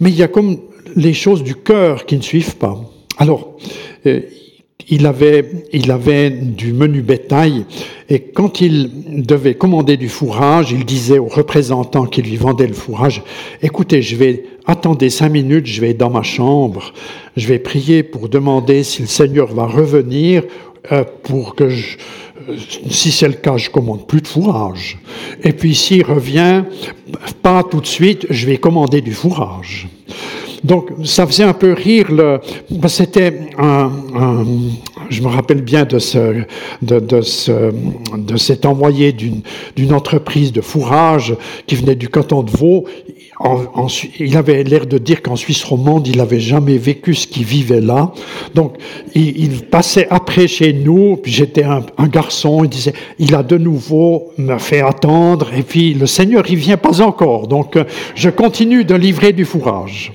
mais 0.00 0.10
il 0.10 0.16
y 0.16 0.22
a 0.22 0.28
comme 0.28 0.58
les 0.96 1.14
choses 1.14 1.42
du 1.42 1.54
cœur 1.54 2.04
qui 2.04 2.16
ne 2.16 2.22
suivent 2.22 2.56
pas. 2.56 2.78
Alors, 3.16 3.56
euh, 4.06 4.20
il 4.88 5.06
avait, 5.06 5.50
il 5.72 5.94
du 6.54 6.72
menu 6.72 7.02
bétail 7.02 7.64
et 8.08 8.20
quand 8.20 8.60
il 8.60 8.90
devait 9.24 9.54
commander 9.54 9.96
du 9.96 10.08
fourrage, 10.08 10.72
il 10.72 10.84
disait 10.84 11.18
au 11.18 11.26
représentant 11.26 12.06
qui 12.06 12.22
lui 12.22 12.36
vendait 12.36 12.66
le 12.66 12.74
fourrage, 12.74 13.22
écoutez, 13.62 14.02
je 14.02 14.16
vais 14.16 14.44
attendre 14.66 15.06
cinq 15.08 15.30
minutes, 15.30 15.66
je 15.66 15.80
vais 15.80 15.94
dans 15.94 16.10
ma 16.10 16.22
chambre, 16.22 16.92
je 17.36 17.46
vais 17.46 17.58
prier 17.58 18.02
pour 18.02 18.28
demander 18.28 18.82
si 18.82 19.02
le 19.02 19.08
Seigneur 19.08 19.52
va 19.52 19.66
revenir 19.66 20.42
euh, 20.92 21.04
pour 21.22 21.54
que 21.54 21.68
je, 21.68 21.96
si 22.88 23.12
c'est 23.12 23.28
le 23.28 23.34
cas, 23.34 23.56
je 23.56 23.70
commande 23.70 24.06
plus 24.06 24.20
de 24.20 24.26
fourrage. 24.26 24.98
Et 25.42 25.52
puis 25.52 25.74
s'il 25.74 26.04
revient, 26.04 26.64
pas 27.42 27.62
tout 27.62 27.80
de 27.80 27.86
suite, 27.86 28.26
je 28.30 28.46
vais 28.46 28.58
commander 28.58 29.00
du 29.00 29.12
fourrage. 29.12 29.88
Donc 30.64 30.90
ça 31.04 31.26
faisait 31.26 31.44
un 31.44 31.52
peu 31.52 31.72
rire. 31.72 32.10
Le, 32.10 32.40
c'était 32.88 33.48
un, 33.58 33.90
je 35.08 35.22
me 35.22 35.28
rappelle 35.28 35.62
bien 35.62 35.84
de 35.84 35.98
ce, 35.98 36.42
de, 36.82 37.00
de, 37.00 37.20
ce, 37.22 37.72
de 38.16 38.36
cet 38.36 38.66
envoyé 38.66 39.12
d'une, 39.12 39.42
entreprise 39.92 40.52
de 40.52 40.60
fourrage 40.60 41.34
qui 41.66 41.74
venait 41.74 41.94
du 41.94 42.08
canton 42.08 42.42
de 42.42 42.50
Vaud. 42.50 42.84
En, 43.38 43.86
il 44.18 44.36
avait 44.36 44.62
l'air 44.64 44.86
de 44.86 44.98
dire 44.98 45.22
qu'en 45.22 45.34
Suisse 45.34 45.64
romande, 45.64 46.06
il 46.06 46.18
n'avait 46.18 46.40
jamais 46.40 46.76
vécu 46.76 47.14
ce 47.14 47.26
qu'il 47.26 47.44
vivait 47.44 47.80
là. 47.80 48.12
Donc, 48.54 48.74
il, 49.14 49.38
il, 49.38 49.62
passait 49.62 50.06
après 50.10 50.46
chez 50.46 50.74
nous, 50.74 51.16
puis 51.16 51.32
j'étais 51.32 51.64
un, 51.64 51.82
un, 51.96 52.06
garçon, 52.06 52.64
il 52.64 52.68
disait, 52.68 52.92
il 53.18 53.34
a 53.34 53.42
de 53.42 53.56
nouveau 53.56 54.32
me 54.36 54.58
fait 54.58 54.82
attendre, 54.82 55.48
et 55.56 55.62
puis 55.62 55.94
le 55.94 56.06
Seigneur, 56.06 56.44
il 56.50 56.56
vient 56.56 56.76
pas 56.76 57.00
encore. 57.00 57.48
Donc, 57.48 57.78
je 58.14 58.28
continue 58.28 58.84
de 58.84 58.94
livrer 58.94 59.32
du 59.32 59.46
fourrage. 59.46 60.12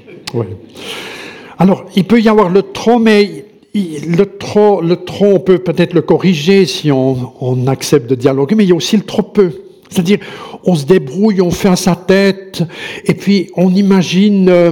Alors, 1.58 1.86
il 1.96 2.04
peut 2.04 2.22
y 2.22 2.30
avoir 2.30 2.50
le 2.50 2.62
trop, 2.62 3.00
mais 3.00 3.46
le 3.74 4.26
trop, 4.26 4.82
le 4.82 4.98
trop, 4.98 5.34
on 5.34 5.40
peut 5.40 5.58
peut-être 5.58 5.94
le 5.94 6.02
corriger 6.02 6.66
si 6.66 6.92
on, 6.92 7.68
accepte 7.68 8.10
de 8.10 8.16
dialoguer, 8.16 8.56
mais 8.56 8.64
il 8.64 8.70
y 8.70 8.74
a 8.74 8.76
aussi 8.76 8.98
le 8.98 9.04
trop 9.04 9.24
peu. 9.24 9.52
C'est-à-dire, 9.90 10.20
on 10.64 10.76
se 10.76 10.86
débrouille, 10.86 11.42
on 11.42 11.52
fait 11.52 11.70
à 11.70 11.76
sa 11.76 11.96
tête, 11.96 12.64
et 13.06 13.14
puis 13.14 13.50
on 13.56 13.74
imagine 13.74 14.50
euh, 14.50 14.72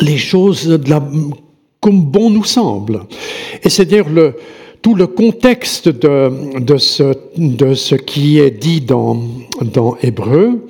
les 0.00 0.18
choses 0.18 0.78
comme 1.80 2.02
bon 2.02 2.30
nous 2.30 2.44
semble. 2.44 3.02
Et 3.62 3.70
c'est-à-dire 3.70 4.06
tout 4.82 4.94
le 4.94 5.06
contexte 5.06 5.88
de, 5.88 6.60
de, 6.60 6.76
ce, 6.76 7.14
de 7.36 7.74
ce 7.74 7.94
qui 7.94 8.38
est 8.38 8.50
dit 8.50 8.80
dans, 8.80 9.18
dans 9.62 9.96
Hébreu, 10.02 10.66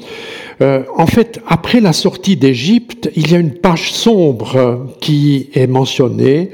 euh, 0.60 0.82
en 0.96 1.06
fait, 1.06 1.40
après 1.48 1.80
la 1.80 1.92
sortie 1.92 2.36
d'Égypte, 2.36 3.10
il 3.16 3.30
y 3.30 3.34
a 3.34 3.38
une 3.38 3.54
page 3.54 3.92
sombre 3.92 4.94
qui 5.00 5.48
est 5.54 5.66
mentionnée, 5.66 6.50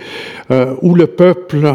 euh, 0.50 0.74
où 0.82 0.94
le 0.94 1.06
peuple 1.06 1.72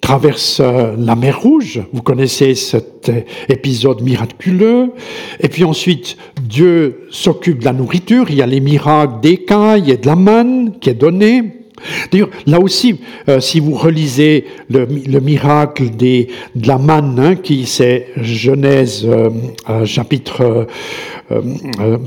traverse 0.00 0.60
euh, 0.60 0.94
la 0.98 1.16
mer 1.16 1.40
Rouge. 1.40 1.82
Vous 1.92 2.02
connaissez 2.02 2.54
cet 2.54 3.10
épisode 3.48 4.02
miraculeux. 4.02 4.92
Et 5.40 5.48
puis 5.48 5.64
ensuite, 5.64 6.16
Dieu 6.42 7.06
s'occupe 7.10 7.60
de 7.60 7.64
la 7.64 7.72
nourriture. 7.72 8.26
Il 8.28 8.36
y 8.36 8.42
a 8.42 8.46
les 8.46 8.60
miracles 8.60 9.20
d'écailles 9.20 9.90
et 9.90 9.96
de 9.96 10.06
la 10.06 10.16
manne 10.16 10.78
qui 10.80 10.90
est 10.90 10.94
donnée. 10.94 11.63
D'ailleurs, 12.10 12.30
là 12.46 12.60
aussi, 12.60 13.00
euh, 13.28 13.40
si 13.40 13.60
vous 13.60 13.74
relisez 13.74 14.46
le, 14.70 14.86
miracle 15.20 15.90
de 15.96 16.26
la 16.66 16.78
manne, 16.78 17.18
hein, 17.18 17.36
qui 17.36 17.66
c'est 17.66 18.08
Genèse 18.16 19.06
euh, 19.06 19.30
euh, 19.68 19.84
chapitre, 19.84 20.66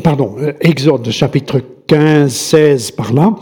pardon, 0.03 0.35
Exode 0.61 1.09
chapitre 1.09 1.61
15, 1.87 2.31
16 2.31 2.91
par 2.91 3.13
là, 3.13 3.35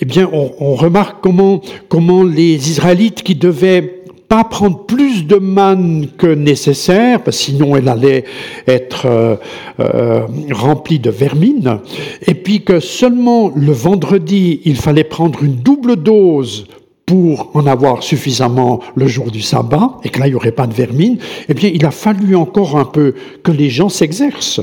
eh 0.00 0.04
bien, 0.04 0.28
on, 0.32 0.52
on 0.58 0.74
remarque 0.74 1.18
comment, 1.22 1.60
comment 1.88 2.22
les 2.22 2.70
Israélites 2.70 3.22
qui 3.22 3.34
devaient 3.34 3.99
pas 4.30 4.44
prendre 4.44 4.86
plus 4.86 5.26
de 5.26 5.34
manne 5.34 6.06
que 6.16 6.28
nécessaire, 6.28 7.18
sinon 7.30 7.74
elle 7.74 7.88
allait 7.88 8.24
être 8.68 9.06
euh, 9.06 9.34
euh, 9.80 10.20
remplie 10.52 11.00
de 11.00 11.10
vermine, 11.10 11.80
et 12.28 12.34
puis 12.34 12.62
que 12.62 12.78
seulement 12.78 13.50
le 13.56 13.72
vendredi, 13.72 14.60
il 14.64 14.76
fallait 14.76 15.02
prendre 15.02 15.42
une 15.42 15.56
double 15.56 15.96
dose 15.96 16.68
pour 17.06 17.50
en 17.54 17.66
avoir 17.66 18.04
suffisamment 18.04 18.78
le 18.94 19.08
jour 19.08 19.32
du 19.32 19.42
sabbat, 19.42 19.98
et 20.04 20.10
que 20.10 20.20
là, 20.20 20.28
il 20.28 20.30
n'y 20.30 20.36
aurait 20.36 20.52
pas 20.52 20.68
de 20.68 20.74
vermine, 20.74 21.18
eh 21.48 21.54
bien, 21.54 21.68
il 21.74 21.84
a 21.84 21.90
fallu 21.90 22.36
encore 22.36 22.76
un 22.76 22.84
peu 22.84 23.14
que 23.42 23.50
les 23.50 23.68
gens 23.68 23.88
s'exercent. 23.88 24.60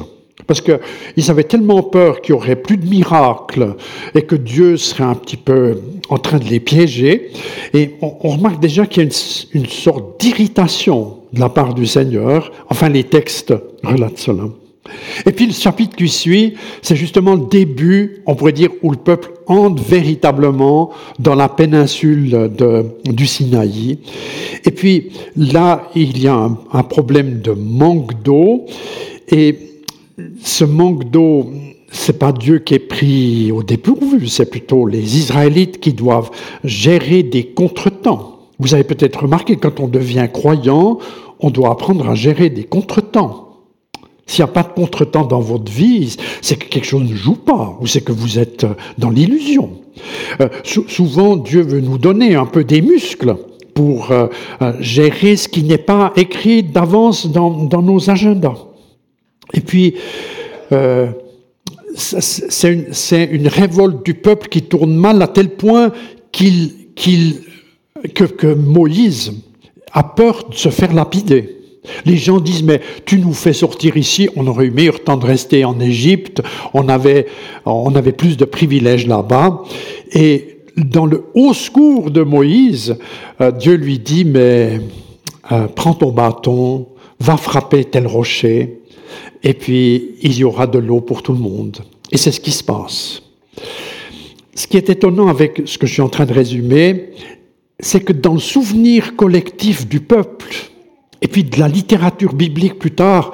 Parce 0.47 0.61
qu'ils 0.61 1.29
avaient 1.29 1.43
tellement 1.43 1.83
peur 1.83 2.21
qu'il 2.21 2.33
n'y 2.33 2.41
aurait 2.41 2.55
plus 2.55 2.77
de 2.77 2.87
miracles 2.87 3.75
et 4.15 4.21
que 4.21 4.35
Dieu 4.35 4.77
serait 4.77 5.03
un 5.03 5.15
petit 5.15 5.37
peu 5.37 5.77
en 6.09 6.17
train 6.17 6.39
de 6.39 6.45
les 6.45 6.61
piéger. 6.61 7.31
Et 7.73 7.95
on, 8.01 8.29
remarque 8.29 8.61
déjà 8.61 8.85
qu'il 8.85 9.03
y 9.03 9.05
a 9.05 9.09
une, 9.53 9.65
sorte 9.65 10.19
d'irritation 10.21 11.17
de 11.33 11.39
la 11.41 11.49
part 11.49 11.73
du 11.73 11.85
Seigneur. 11.85 12.51
Enfin, 12.69 12.87
les 12.87 13.03
textes 13.03 13.53
relatent 13.83 14.17
cela. 14.19 14.43
Et 15.25 15.33
puis 15.33 15.47
le 15.47 15.51
chapitre 15.51 15.97
qui 15.97 16.07
suit, 16.07 16.53
c'est 16.81 16.95
justement 16.95 17.35
le 17.35 17.47
début, 17.49 18.23
on 18.25 18.35
pourrait 18.35 18.53
dire, 18.53 18.69
où 18.81 18.91
le 18.91 18.97
peuple 18.97 19.33
entre 19.47 19.83
véritablement 19.83 20.91
dans 21.19 21.35
la 21.35 21.49
péninsule 21.49 22.49
du 23.03 23.27
Sinaï. 23.27 23.99
Et 24.63 24.71
puis 24.71 25.11
là, 25.35 25.89
il 25.93 26.17
y 26.17 26.27
a 26.29 26.35
un, 26.35 26.57
un 26.71 26.83
problème 26.83 27.41
de 27.41 27.51
manque 27.51 28.23
d'eau. 28.23 28.65
Et 29.29 29.66
ce 30.43 30.63
manque 30.63 31.09
d'eau, 31.11 31.47
c'est 31.91 32.17
pas 32.17 32.31
Dieu 32.31 32.59
qui 32.59 32.73
est 32.73 32.79
pris 32.79 33.51
au 33.51 33.63
dépourvu, 33.63 34.27
c'est 34.27 34.49
plutôt 34.49 34.87
les 34.87 35.17
Israélites 35.17 35.79
qui 35.79 35.93
doivent 35.93 36.31
gérer 36.63 37.23
des 37.23 37.45
contretemps. 37.47 38.39
Vous 38.59 38.73
avez 38.73 38.83
peut-être 38.83 39.23
remarqué, 39.23 39.57
quand 39.57 39.79
on 39.79 39.87
devient 39.87 40.27
croyant, 40.31 40.97
on 41.39 41.51
doit 41.51 41.71
apprendre 41.71 42.09
à 42.09 42.15
gérer 42.15 42.49
des 42.49 42.63
contretemps. 42.63 43.43
S'il 44.25 44.43
n'y 44.43 44.49
a 44.49 44.53
pas 44.53 44.63
de 44.63 44.73
contretemps 44.73 45.25
dans 45.25 45.39
votre 45.39 45.71
vie, 45.71 46.17
c'est 46.41 46.57
que 46.57 46.67
quelque 46.67 46.87
chose 46.87 47.09
ne 47.09 47.15
joue 47.15 47.35
pas, 47.35 47.77
ou 47.79 47.87
c'est 47.87 48.01
que 48.01 48.11
vous 48.11 48.39
êtes 48.39 48.65
dans 48.97 49.11
l'illusion. 49.11 49.69
Euh, 50.41 50.49
souvent, 50.63 51.37
Dieu 51.37 51.61
veut 51.61 51.79
nous 51.79 51.97
donner 51.97 52.35
un 52.35 52.45
peu 52.45 52.63
des 52.63 52.81
muscles 52.81 53.35
pour 53.73 54.11
euh, 54.11 54.27
euh, 54.63 54.73
gérer 54.79 55.35
ce 55.35 55.47
qui 55.47 55.63
n'est 55.63 55.77
pas 55.77 56.11
écrit 56.15 56.63
d'avance 56.63 57.27
dans 57.27 57.81
nos 57.81 58.09
agendas. 58.09 58.66
Et 59.53 59.61
puis, 59.61 59.95
euh, 60.71 61.07
c'est 61.95 62.71
une, 62.71 63.47
révolte 63.47 64.05
du 64.05 64.13
peuple 64.13 64.49
qui 64.49 64.61
tourne 64.63 64.95
mal 64.95 65.21
à 65.21 65.27
tel 65.27 65.49
point 65.49 65.91
qu'il, 66.31 66.73
que 68.13 68.53
Moïse 68.53 69.33
a 69.93 70.03
peur 70.03 70.49
de 70.49 70.55
se 70.55 70.69
faire 70.69 70.93
lapider. 70.93 71.57
Les 72.05 72.17
gens 72.17 72.39
disent, 72.39 72.63
mais 72.63 72.81
tu 73.05 73.17
nous 73.19 73.33
fais 73.33 73.53
sortir 73.53 73.97
ici, 73.97 74.29
on 74.35 74.45
aurait 74.47 74.65
eu 74.65 74.71
meilleur 74.71 75.03
temps 75.03 75.17
de 75.17 75.25
rester 75.25 75.65
en 75.65 75.79
Égypte, 75.79 76.41
on 76.73 76.89
avait, 76.89 77.27
on 77.65 77.95
avait 77.95 78.11
plus 78.11 78.37
de 78.37 78.45
privilèges 78.45 79.07
là-bas. 79.07 79.63
Et 80.11 80.59
dans 80.75 81.05
le 81.05 81.25
haut 81.33 81.53
secours 81.53 82.11
de 82.11 82.21
Moïse, 82.21 82.97
euh, 83.41 83.51
Dieu 83.51 83.75
lui 83.75 83.99
dit, 83.99 84.25
mais 84.25 84.81
euh, 85.51 85.67
prends 85.67 85.93
ton 85.93 86.11
bâton, 86.11 86.87
va 87.19 87.37
frapper 87.37 87.85
tel 87.85 88.05
rocher, 88.05 88.76
et 89.47 89.53
puis 89.53 90.17
il 90.21 90.37
y 90.37 90.43
aura 90.43 90.67
de 90.67 90.77
l'eau 90.77 90.99
pour 90.99 91.23
tout 91.23 91.31
le 91.31 91.39
monde. 91.39 91.77
Et 92.11 92.17
c'est 92.17 92.33
ce 92.33 92.41
qui 92.41 92.51
se 92.51 92.65
passe. 92.65 93.21
Ce 94.53 94.67
qui 94.67 94.75
est 94.75 94.89
étonnant 94.89 95.29
avec 95.29 95.61
ce 95.63 95.77
que 95.77 95.87
je 95.87 95.93
suis 95.93 96.01
en 96.01 96.09
train 96.09 96.25
de 96.25 96.33
résumer, 96.33 97.11
c'est 97.79 98.01
que 98.01 98.11
dans 98.11 98.33
le 98.33 98.41
souvenir 98.41 99.15
collectif 99.15 99.87
du 99.87 100.01
peuple, 100.01 100.53
et 101.21 101.29
puis 101.29 101.45
de 101.45 101.57
la 101.61 101.69
littérature 101.69 102.33
biblique 102.33 102.77
plus 102.77 102.91
tard, 102.91 103.31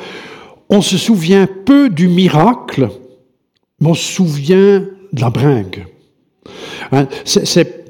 on 0.70 0.84
se 0.84 1.00
souvient 1.00 1.48
peu 1.48 1.90
du 1.90 2.08
miracle, 2.08 2.90
on 3.82 3.96
se 3.96 4.14
souvient 4.14 4.86
de 5.14 5.22
la 5.22 5.32
bringue. 5.32 5.88
Hein, 6.92 7.08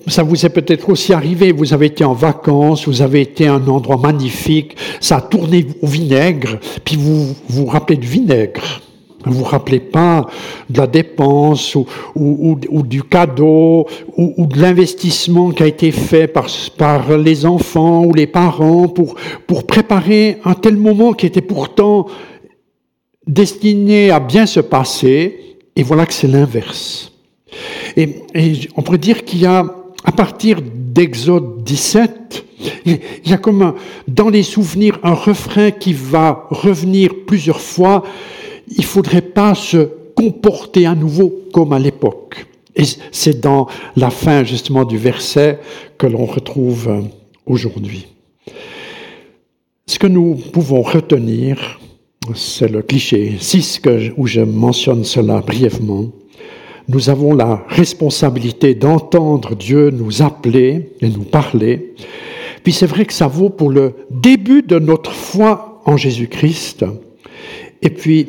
ça 0.07 0.23
vous 0.23 0.45
est 0.45 0.49
peut-être 0.49 0.89
aussi 0.89 1.13
arrivé, 1.13 1.51
vous 1.51 1.73
avez 1.73 1.87
été 1.87 2.03
en 2.03 2.13
vacances, 2.13 2.87
vous 2.87 3.01
avez 3.01 3.21
été 3.21 3.47
à 3.47 3.53
un 3.53 3.67
endroit 3.67 3.97
magnifique, 3.97 4.75
ça 4.99 5.17
a 5.17 5.21
tourné 5.21 5.67
au 5.81 5.87
vinaigre, 5.87 6.59
puis 6.83 6.97
vous 6.97 7.35
vous 7.47 7.65
rappelez 7.65 7.97
du 7.97 8.07
vinaigre. 8.07 8.81
Vous 9.25 9.39
vous 9.39 9.43
rappelez 9.45 9.79
pas 9.79 10.27
de 10.69 10.77
la 10.79 10.87
dépense 10.87 11.75
ou, 11.75 11.85
du 12.83 13.03
cadeau 13.03 13.87
ou, 14.17 14.45
de 14.45 14.59
l'investissement 14.59 15.51
qui 15.51 15.63
a 15.63 15.67
été 15.67 15.91
fait 15.91 16.27
par, 16.27 16.47
par, 16.77 17.17
les 17.17 17.45
enfants 17.45 18.03
ou 18.03 18.13
les 18.13 18.27
parents 18.27 18.89
pour, 18.89 19.15
pour 19.47 19.65
préparer 19.65 20.39
un 20.43 20.55
tel 20.55 20.75
moment 20.75 21.13
qui 21.13 21.25
était 21.25 21.41
pourtant 21.41 22.07
destiné 23.25 24.11
à 24.11 24.19
bien 24.19 24.45
se 24.45 24.59
passer. 24.59 25.39
Et 25.75 25.83
voilà 25.83 26.05
que 26.05 26.13
c'est 26.13 26.27
l'inverse. 26.27 27.13
Et, 27.95 28.23
on 28.75 28.81
pourrait 28.81 28.97
dire 28.97 29.23
qu'il 29.23 29.41
y 29.41 29.45
a, 29.45 29.65
à 30.03 30.11
partir 30.11 30.59
d'Exode 30.61 31.63
17, 31.63 32.45
il 32.85 32.99
y 33.25 33.33
a 33.33 33.37
comme 33.37 33.73
dans 34.07 34.29
les 34.29 34.43
souvenirs 34.43 34.99
un 35.03 35.13
refrain 35.13 35.71
qui 35.71 35.93
va 35.93 36.47
revenir 36.49 37.11
plusieurs 37.25 37.61
fois. 37.61 38.03
Il 38.69 38.81
ne 38.81 38.83
faudrait 38.83 39.21
pas 39.21 39.55
se 39.55 39.89
comporter 40.15 40.85
à 40.85 40.95
nouveau 40.95 41.33
comme 41.53 41.73
à 41.73 41.79
l'époque. 41.79 42.45
Et 42.75 42.83
c'est 43.11 43.39
dans 43.39 43.67
la 43.95 44.09
fin 44.09 44.43
justement 44.43 44.83
du 44.83 44.97
verset 44.97 45.59
que 45.97 46.07
l'on 46.07 46.25
retrouve 46.25 46.89
euh, 46.89 47.01
aujourd'hui. 47.45 48.07
Ce 49.85 49.99
que 49.99 50.07
nous 50.07 50.35
pouvons 50.35 50.81
retenir, 50.81 51.79
c'est 52.33 52.69
le 52.69 52.81
cliché 52.81 53.35
6 53.39 53.81
où 54.17 54.25
je 54.25 54.41
mentionne 54.41 55.03
cela 55.03 55.41
brièvement 55.41 56.09
nous 56.87 57.09
avons 57.09 57.33
la 57.33 57.63
responsabilité 57.69 58.75
d'entendre 58.75 59.55
Dieu 59.55 59.89
nous 59.89 60.21
appeler 60.21 60.91
et 61.01 61.09
nous 61.09 61.23
parler. 61.23 61.93
Puis 62.63 62.73
c'est 62.73 62.85
vrai 62.85 63.05
que 63.05 63.13
ça 63.13 63.27
vaut 63.27 63.49
pour 63.49 63.69
le 63.69 63.93
début 64.09 64.61
de 64.61 64.79
notre 64.79 65.11
foi 65.11 65.81
en 65.85 65.97
Jésus-Christ. 65.97 66.85
Et 67.81 67.89
puis 67.89 68.27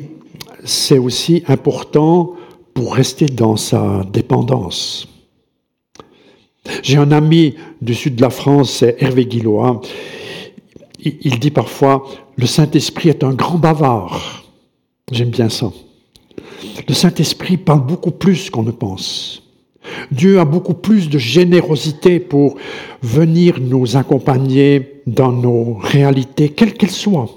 c'est 0.64 0.98
aussi 0.98 1.44
important 1.46 2.34
pour 2.74 2.94
rester 2.94 3.26
dans 3.26 3.56
sa 3.56 4.04
dépendance. 4.12 5.08
J'ai 6.82 6.96
un 6.96 7.12
ami 7.12 7.54
du 7.82 7.94
sud 7.94 8.16
de 8.16 8.22
la 8.22 8.30
France, 8.30 8.78
c'est 8.78 8.96
Hervé 9.00 9.26
Guillois. 9.26 9.80
Il 10.98 11.38
dit 11.38 11.50
parfois, 11.50 12.04
le 12.36 12.46
Saint-Esprit 12.46 13.10
est 13.10 13.22
un 13.22 13.34
grand 13.34 13.58
bavard. 13.58 14.44
J'aime 15.12 15.28
bien 15.28 15.50
ça. 15.50 15.70
Le 16.88 16.94
Saint-Esprit 16.94 17.56
parle 17.56 17.86
beaucoup 17.86 18.10
plus 18.10 18.50
qu'on 18.50 18.62
ne 18.62 18.70
pense. 18.70 19.42
Dieu 20.10 20.38
a 20.38 20.44
beaucoup 20.44 20.74
plus 20.74 21.08
de 21.08 21.18
générosité 21.18 22.18
pour 22.18 22.56
venir 23.02 23.60
nous 23.60 23.96
accompagner 23.96 25.02
dans 25.06 25.32
nos 25.32 25.74
réalités, 25.74 26.48
quelles 26.48 26.74
qu'elles 26.74 26.90
soient. 26.90 27.30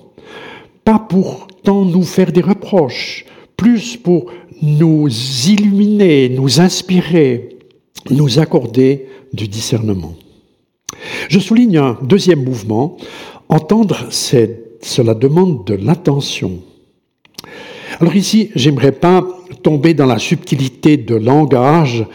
Pas 0.83 0.99
pour 0.99 1.47
tant 1.63 1.83
nous 1.83 2.03
faire 2.03 2.31
des 2.31 2.41
reproches, 2.41 3.25
plus 3.57 3.97
pour 3.97 4.31
nous 4.61 5.09
illuminer, 5.47 6.29
nous 6.29 6.61
inspirer, 6.61 7.57
nous 8.09 8.39
accorder 8.39 9.07
du 9.33 9.47
discernement. 9.47 10.13
Je 11.27 11.39
souligne 11.39 11.77
un 11.77 11.97
deuxième 12.01 12.43
mouvement. 12.43 12.97
Entendre, 13.49 14.07
cela 14.09 15.13
demande 15.13 15.65
de 15.65 15.73
l'attention. 15.73 16.59
Alors 17.99 18.15
ici, 18.15 18.51
j'aimerais 18.53 18.91
pas 18.91 19.25
tomber 19.63 19.95
dans 19.95 20.05
la 20.05 20.19
subtilité 20.19 20.97
de 20.97 21.15
langage, 21.15 22.05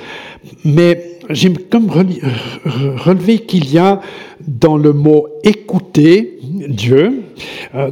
mais 0.65 1.19
j'aime 1.31 1.59
comme 1.59 1.91
relever 1.91 3.41
qu'il 3.41 3.69
y 3.73 3.79
a 3.79 4.01
dans 4.47 4.77
le 4.77 4.93
mot 4.93 5.27
écouter 5.43 6.39
Dieu, 6.69 7.23
euh, 7.75 7.91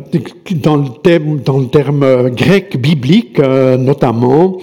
dans 0.52 0.76
le 0.76 0.88
terme, 1.02 1.40
dans 1.40 1.58
le 1.58 1.66
terme 1.66 2.30
grec 2.30 2.80
biblique 2.80 3.40
euh, 3.40 3.76
notamment, 3.76 4.58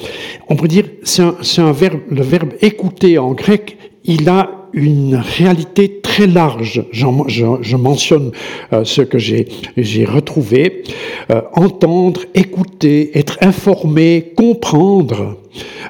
on 0.47 0.55
peut 0.55 0.69
dire 0.69 0.85
c'est 1.03 1.61
un, 1.61 1.71
verbe, 1.73 1.99
le 2.09 2.21
verbe 2.21 2.53
écouter 2.61 3.17
en 3.17 3.33
grec, 3.33 3.77
il 4.05 4.29
a 4.29 4.56
une 4.73 5.15
réalité 5.15 5.99
très 6.01 6.27
large. 6.27 6.83
Je, 6.91 7.75
mentionne 7.75 8.31
euh, 8.73 8.83
ce 8.83 9.01
que 9.01 9.17
j'ai 9.17 10.05
retrouvé. 10.05 10.83
Euh, 11.31 11.41
entendre, 11.53 12.21
écouter, 12.33 13.17
être 13.17 13.37
informé, 13.41 14.33
comprendre. 14.35 15.37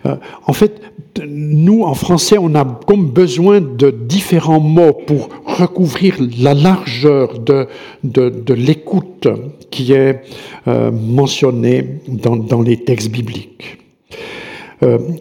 Euh, 0.05 0.15
en 0.45 0.53
fait, 0.53 0.81
nous, 1.25 1.81
en 1.83 1.95
français, 1.95 2.37
on 2.39 2.53
a 2.55 2.63
comme 2.85 3.07
besoin 3.09 3.59
de 3.59 3.89
différents 3.89 4.59
mots 4.59 4.93
pour 4.93 5.29
recouvrir 5.45 6.15
la 6.39 6.53
largeur 6.53 7.39
de, 7.39 8.53
l'écoute 8.53 9.27
qui 9.71 9.93
est 9.93 10.21
mentionnée 10.67 12.01
dans, 12.07 12.61
les 12.61 12.77
textes 12.77 13.09
bibliques. 13.09 13.79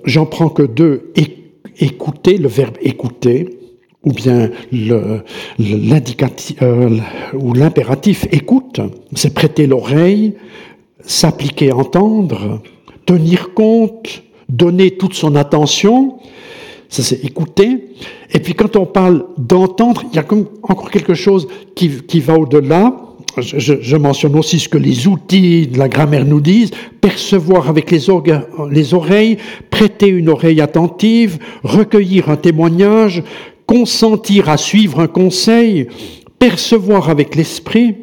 J'en 0.04 0.26
prends 0.26 0.50
que 0.50 0.64
deux. 0.64 1.12
Écouter, 1.78 2.38
le 2.38 2.48
verbe 2.48 2.76
écouter, 2.80 3.58
ou 4.04 4.12
bien 4.12 4.50
l'indicatif 5.58 6.56
euh, 6.62 6.98
ou 7.34 7.52
l'impératif 7.52 8.26
écoute, 8.30 8.80
c'est 9.14 9.34
prêter 9.34 9.66
l'oreille, 9.66 10.34
s'appliquer 11.00 11.72
entendre, 11.72 12.62
tenir 13.04 13.52
compte, 13.52 14.22
donner 14.48 14.92
toute 14.92 15.14
son 15.14 15.34
attention, 15.34 16.18
ça 16.88 17.02
c'est 17.02 17.24
écouter. 17.24 17.88
Et 18.32 18.38
puis 18.38 18.54
quand 18.54 18.76
on 18.76 18.86
parle 18.86 19.24
d'entendre, 19.38 20.04
il 20.12 20.16
y 20.16 20.18
a 20.20 20.24
encore 20.62 20.90
quelque 20.90 21.14
chose 21.14 21.48
qui 21.74 22.20
va 22.20 22.38
au-delà. 22.38 22.94
Je, 23.38 23.96
mentionne 23.96 24.36
aussi 24.36 24.58
ce 24.58 24.68
que 24.68 24.78
les 24.78 25.06
outils 25.06 25.66
de 25.66 25.78
la 25.78 25.88
grammaire 25.88 26.24
nous 26.24 26.40
disent, 26.40 26.70
percevoir 27.00 27.68
avec 27.68 27.90
les, 27.90 28.06
les 28.70 28.94
oreilles, 28.94 29.36
prêter 29.70 30.08
une 30.08 30.30
oreille 30.30 30.60
attentive, 30.60 31.38
recueillir 31.62 32.30
un 32.30 32.36
témoignage, 32.36 33.22
consentir 33.66 34.48
à 34.48 34.56
suivre 34.56 35.00
un 35.00 35.06
conseil, 35.06 35.88
percevoir 36.38 37.10
avec 37.10 37.34
l'esprit, 37.34 37.96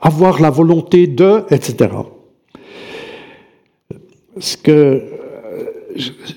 avoir 0.00 0.40
la 0.40 0.50
volonté 0.50 1.06
de, 1.06 1.44
etc. 1.50 1.90
Ce 4.38 4.56
que 4.56 4.70
euh, 4.72 5.02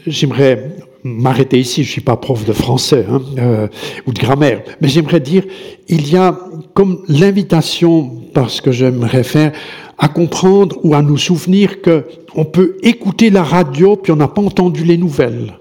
j'aimerais 0.06 0.76
m'arrêter 1.08 1.60
ici, 1.60 1.84
je 1.84 1.90
ne 1.90 1.92
suis 1.92 2.02
pas 2.02 2.18
prof 2.18 2.46
de 2.46 2.54
français 2.54 3.06
hein, 3.10 3.22
euh, 3.38 3.68
ou 4.06 4.14
de 4.14 4.20
grammaire, 4.20 4.64
mais 4.82 4.88
j'aimerais 4.88 5.20
dire, 5.20 5.44
il 5.88 6.10
y 6.12 6.18
a 6.18 6.38
comme 6.74 7.04
l'invitation, 7.08 8.12
parce 8.34 8.62
que 8.62 8.72
j'aimerais 8.72 9.24
faire, 9.24 9.52
à 9.98 10.08
comprendre 10.08 10.78
ou 10.84 10.94
à 10.94 11.02
nous 11.02 11.18
souvenir 11.18 11.82
que 11.82 12.06
on 12.36 12.46
peut 12.46 12.78
écouter 12.84 13.32
la 13.32 13.42
radio 13.42 13.96
puis 13.96 14.12
on 14.12 14.16
n'a 14.16 14.28
pas 14.28 14.42
entendu 14.42 14.84
les 14.84 14.98
nouvelles. 14.98 15.58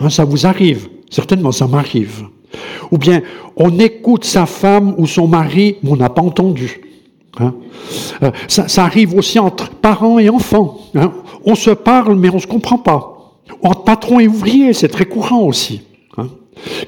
Hein, 0.00 0.10
ça 0.10 0.24
vous 0.24 0.46
arrive 0.46 0.88
Certainement, 1.10 1.50
ça 1.50 1.66
m'arrive. 1.66 2.26
Ou 2.90 2.98
bien, 2.98 3.22
on 3.56 3.78
écoute 3.78 4.24
sa 4.24 4.46
femme 4.46 4.94
ou 4.96 5.06
son 5.06 5.26
mari, 5.26 5.76
mais 5.82 5.90
on 5.90 5.96
n'a 5.96 6.08
pas 6.08 6.22
entendu. 6.22 6.80
Hein. 7.38 7.54
Euh, 8.22 8.30
ça, 8.48 8.84
arrive 8.84 9.14
aussi 9.14 9.38
entre 9.38 9.70
parents 9.70 10.18
et 10.18 10.28
enfants. 10.28 10.78
On 11.44 11.54
se 11.54 11.70
parle, 11.70 12.16
mais 12.16 12.30
on 12.30 12.36
ne 12.36 12.40
se 12.40 12.46
comprend 12.46 12.78
pas. 12.78 13.09
Entre 13.62 13.84
patron 13.84 14.20
et 14.20 14.28
ouvrier, 14.28 14.72
c'est 14.72 14.88
très 14.88 15.04
courant 15.04 15.42
aussi. 15.42 15.82
Hein. 16.16 16.28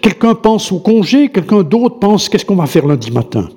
Quelqu'un 0.00 0.34
pense 0.34 0.72
au 0.72 0.78
congé, 0.78 1.28
quelqu'un 1.28 1.62
d'autre 1.62 1.98
pense 1.98 2.28
qu'est-ce 2.28 2.44
qu'on 2.44 2.56
va 2.56 2.66
faire 2.66 2.86
lundi 2.86 3.10
matin. 3.10 3.48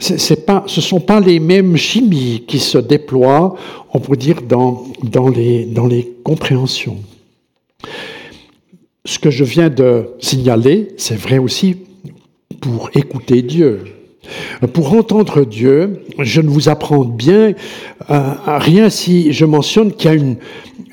Ce 0.00 0.14
ne 0.14 0.80
sont 0.80 1.00
pas 1.00 1.20
les 1.20 1.40
mêmes 1.40 1.76
chimies 1.76 2.44
qui 2.46 2.58
se 2.58 2.78
déploient, 2.78 3.54
on 3.92 4.00
peut 4.00 4.16
dire, 4.16 4.42
dans 4.42 5.28
les 5.28 6.14
compréhensions 6.22 6.98
ce 9.04 9.18
que 9.18 9.30
je 9.30 9.44
viens 9.44 9.68
de 9.68 10.08
signaler, 10.18 10.88
c'est 10.96 11.16
vrai 11.16 11.38
aussi 11.38 11.76
pour 12.60 12.90
écouter 12.94 13.42
Dieu. 13.42 13.84
Pour 14.72 14.92
entendre 14.94 15.44
Dieu, 15.44 16.04
je 16.18 16.40
ne 16.40 16.48
vous 16.48 16.68
apprends 16.68 17.04
bien 17.04 17.52
à 18.08 18.58
rien 18.58 18.90
si 18.90 19.32
je 19.32 19.44
mentionne 19.44 19.92
qu'il 19.92 20.10
y 20.10 20.14
a 20.14 20.16
une, 20.16 20.36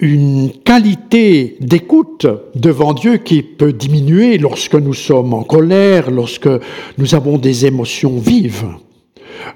une 0.01 0.51
qualité 0.65 1.57
d'écoute 1.61 2.25
devant 2.55 2.93
Dieu 2.93 3.17
qui 3.17 3.43
peut 3.43 3.71
diminuer 3.71 4.37
lorsque 4.39 4.75
nous 4.75 4.95
sommes 4.95 5.33
en 5.33 5.43
colère, 5.43 6.09
lorsque 6.09 6.49
nous 6.97 7.15
avons 7.15 7.37
des 7.37 7.67
émotions 7.67 8.17
vives. 8.17 8.65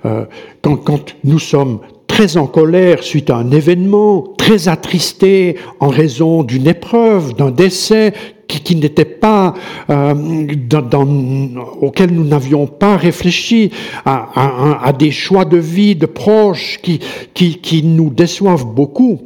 Euh, 0.06 0.26
quand, 0.62 0.78
quand 0.78 1.16
nous 1.24 1.40
sommes 1.40 1.80
très 2.08 2.38
en 2.38 2.46
colère 2.46 3.04
suite 3.04 3.32
à 3.32 3.38
un 3.38 3.52
événement, 3.52 4.24
très 4.38 4.68
attristé 4.68 5.58
en 5.80 5.90
raison 5.90 6.44
d'une 6.44 6.68
épreuve, 6.68 7.34
d'un 7.34 7.52
décès 7.52 8.14
qui, 8.48 8.76
n'était 8.76 9.06
pas 9.06 9.54
euh, 9.90 10.14
auquel 11.82 12.12
nous 12.12 12.24
n'avions 12.24 12.68
pas 12.68 12.98
réfléchi 12.98 13.72
à, 14.06 14.94
des 14.98 15.12
choix 15.12 15.46
de 15.46 15.58
vie 15.58 15.96
de 15.96 16.06
proches 16.06 16.80
qui, 16.82 17.00
qui, 17.34 17.60
qui 17.60 17.84
nous 17.84 18.10
déçoivent 18.10 18.66
beaucoup. 18.66 19.22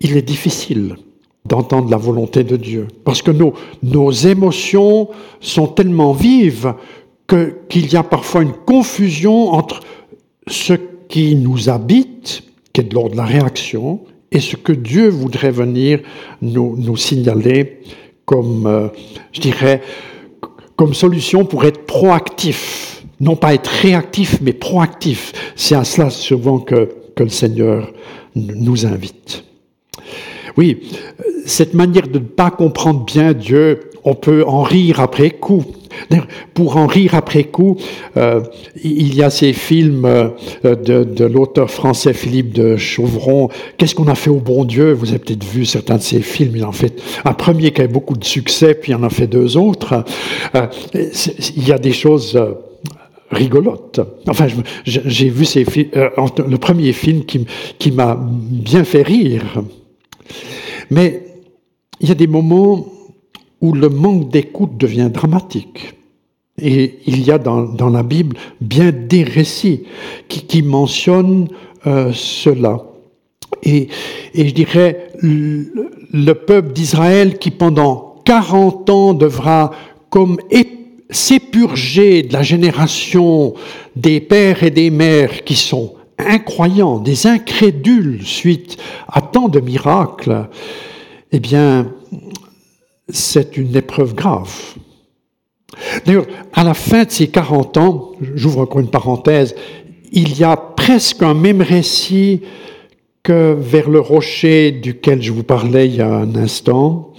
il 0.00 0.16
est 0.16 0.22
difficile 0.22 0.96
d'entendre 1.44 1.90
la 1.90 1.96
volonté 1.96 2.44
de 2.44 2.56
Dieu. 2.56 2.88
Parce 3.04 3.20
que 3.22 3.30
nos, 3.30 3.54
nos 3.82 4.10
émotions 4.10 5.08
sont 5.40 5.66
tellement 5.66 6.12
vives 6.12 6.74
qu'il 7.68 7.92
y 7.92 7.96
a 7.96 8.02
parfois 8.02 8.42
une 8.42 8.52
confusion 8.52 9.50
entre 9.50 9.80
ce 10.46 10.74
qui 11.08 11.34
nous 11.34 11.68
habite, 11.68 12.44
qui 12.72 12.80
est 12.80 12.84
de 12.84 12.94
l'ordre 12.94 13.12
de 13.12 13.16
la 13.16 13.24
réaction, 13.24 14.00
et 14.30 14.40
ce 14.40 14.56
que 14.56 14.72
Dieu 14.72 15.08
voudrait 15.08 15.50
venir 15.50 16.00
nous, 16.40 16.76
nous 16.76 16.96
signaler 16.96 17.80
comme, 18.32 18.66
euh, 18.66 18.88
je 19.32 19.42
dirais, 19.42 19.82
comme 20.74 20.94
solution 20.94 21.44
pour 21.44 21.66
être 21.66 21.84
proactif. 21.84 23.04
Non 23.20 23.36
pas 23.36 23.52
être 23.52 23.68
réactif, 23.68 24.38
mais 24.40 24.54
proactif. 24.54 25.32
C'est 25.54 25.74
à 25.74 25.84
cela 25.84 26.08
souvent 26.08 26.58
que, 26.58 26.88
que 27.14 27.24
le 27.24 27.28
Seigneur 27.28 27.92
nous 28.34 28.86
invite. 28.86 29.44
Oui, 30.56 30.90
cette 31.44 31.74
manière 31.74 32.08
de 32.08 32.18
ne 32.18 32.24
pas 32.24 32.50
comprendre 32.50 33.04
bien 33.04 33.34
Dieu, 33.34 33.80
on 34.04 34.14
peut 34.14 34.44
en 34.46 34.62
rire 34.62 35.00
après 35.00 35.30
coup. 35.30 35.64
Pour 36.54 36.78
en 36.78 36.86
rire 36.86 37.14
après 37.14 37.44
coup, 37.44 37.76
euh, 38.16 38.40
il 38.82 39.14
y 39.14 39.22
a 39.22 39.30
ces 39.30 39.52
films 39.52 40.04
euh, 40.06 40.30
de, 40.64 41.24
l'auteur 41.24 41.70
français 41.70 42.14
Philippe 42.14 42.52
de 42.52 42.76
Chauvron. 42.76 43.50
Qu'est-ce 43.76 43.94
qu'on 43.94 44.08
a 44.08 44.14
fait 44.14 44.30
au 44.30 44.40
bon 44.40 44.64
Dieu? 44.64 44.92
Vous 44.92 45.10
avez 45.10 45.18
peut-être 45.18 45.44
vu 45.44 45.64
certains 45.66 45.96
de 45.96 46.02
ces 46.02 46.22
films. 46.22 46.56
Il 46.56 46.64
en 46.64 46.72
fait 46.72 47.00
un 47.24 47.34
premier 47.34 47.72
qui 47.72 47.82
a 47.82 47.84
eu 47.84 47.88
beaucoup 47.88 48.16
de 48.16 48.24
succès, 48.24 48.74
puis 48.74 48.92
il 48.92 48.94
en 48.94 49.02
a 49.02 49.10
fait 49.10 49.26
deux 49.26 49.56
autres. 49.56 50.04
Euh, 50.54 50.66
il 50.94 51.68
y 51.68 51.72
a 51.72 51.78
des 51.78 51.92
choses 51.92 52.40
rigolotes. 53.30 54.00
Enfin, 54.28 54.46
j'ai 54.84 55.28
vu 55.28 55.44
ces 55.44 55.64
films, 55.64 55.90
le 55.94 56.56
premier 56.56 56.92
film 56.92 57.24
qui, 57.24 57.46
qui 57.78 57.90
m'a 57.90 58.18
bien 58.18 58.84
fait 58.84 59.02
rire. 59.02 59.62
Mais 60.90 61.22
il 62.00 62.08
y 62.08 62.12
a 62.12 62.14
des 62.14 62.26
moments 62.26 62.86
où 63.62 63.72
le 63.72 63.88
manque 63.88 64.28
d'écoute 64.30 64.76
devient 64.76 65.08
dramatique. 65.10 65.94
Et 66.60 66.98
il 67.06 67.24
y 67.24 67.30
a 67.30 67.38
dans, 67.38 67.88
la 67.88 68.02
Bible 68.02 68.36
bien 68.60 68.92
des 68.92 69.22
récits 69.22 69.84
qui, 70.28 70.62
mentionnent 70.62 71.48
euh, 71.86 72.12
cela. 72.12 72.84
Et, 73.62 73.88
je 74.34 74.50
dirais, 74.50 75.08
le, 75.22 76.32
peuple 76.34 76.72
d'Israël 76.72 77.38
qui 77.38 77.50
pendant 77.50 78.16
40 78.24 78.90
ans 78.90 79.14
devra 79.14 79.70
comme 80.10 80.36
s'épurger 81.10 82.22
de 82.22 82.32
la 82.32 82.42
génération 82.42 83.54
des 83.96 84.20
pères 84.20 84.62
et 84.62 84.70
des 84.70 84.90
mères 84.90 85.44
qui 85.44 85.54
sont 85.54 85.94
incroyants, 86.18 86.98
des 86.98 87.26
incrédules 87.26 88.20
suite 88.24 88.76
à 89.08 89.20
tant 89.20 89.48
de 89.48 89.60
miracles, 89.60 90.48
eh 91.32 91.40
bien, 91.40 91.92
c'est 93.08 93.56
une 93.56 93.76
épreuve 93.76 94.14
grave. 94.14 94.52
D'ailleurs, 96.04 96.26
à 96.52 96.64
la 96.64 96.74
fin 96.74 97.04
de 97.04 97.10
ces 97.10 97.28
40 97.28 97.76
ans, 97.78 98.12
j'ouvre 98.34 98.60
encore 98.60 98.80
une 98.80 98.90
parenthèse, 98.90 99.54
il 100.12 100.38
y 100.38 100.44
a 100.44 100.56
presque 100.56 101.22
un 101.22 101.34
même 101.34 101.62
récit 101.62 102.42
que 103.22 103.56
vers 103.58 103.88
le 103.88 104.00
rocher 104.00 104.72
duquel 104.72 105.22
je 105.22 105.32
vous 105.32 105.44
parlais 105.44 105.86
il 105.86 105.96
y 105.96 106.02
a 106.02 106.12
un 106.12 106.34
instant. 106.34 107.12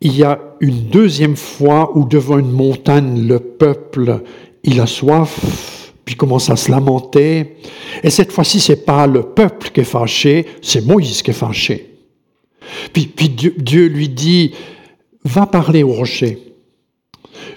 Il 0.00 0.16
y 0.16 0.24
a 0.24 0.40
une 0.60 0.88
deuxième 0.88 1.36
fois 1.36 1.96
où 1.96 2.04
devant 2.04 2.38
une 2.38 2.50
montagne, 2.50 3.26
le 3.26 3.38
peuple, 3.38 4.22
il 4.64 4.80
a 4.80 4.86
soif, 4.86 5.92
puis 6.04 6.16
commence 6.16 6.50
à 6.50 6.56
se 6.56 6.70
lamenter. 6.70 7.56
Et 8.02 8.10
cette 8.10 8.32
fois-ci, 8.32 8.60
c'est 8.60 8.84
pas 8.84 9.06
le 9.06 9.22
peuple 9.22 9.70
qui 9.70 9.80
est 9.80 9.84
fâché, 9.84 10.46
c'est 10.60 10.84
Moïse 10.84 11.22
qui 11.22 11.30
est 11.30 11.34
fâché. 11.34 11.90
Puis, 12.92 13.08
Dieu, 13.28 13.86
lui 13.86 14.08
dit, 14.08 14.52
va 15.24 15.46
parler 15.46 15.82
au 15.82 15.92
rocher. 15.92 16.38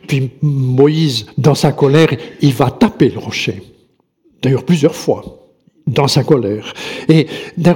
Puis 0.08 0.32
Moïse, 0.42 1.26
dans 1.38 1.56
sa 1.56 1.72
colère, 1.72 2.10
il 2.42 2.54
va 2.54 2.72
taper 2.72 3.10
le 3.10 3.20
rocher. 3.20 3.62
D'ailleurs, 4.42 4.64
plusieurs 4.64 4.96
fois, 4.96 5.38
dans 5.86 6.08
sa 6.08 6.24
colère. 6.24 6.74
Et 7.10 7.28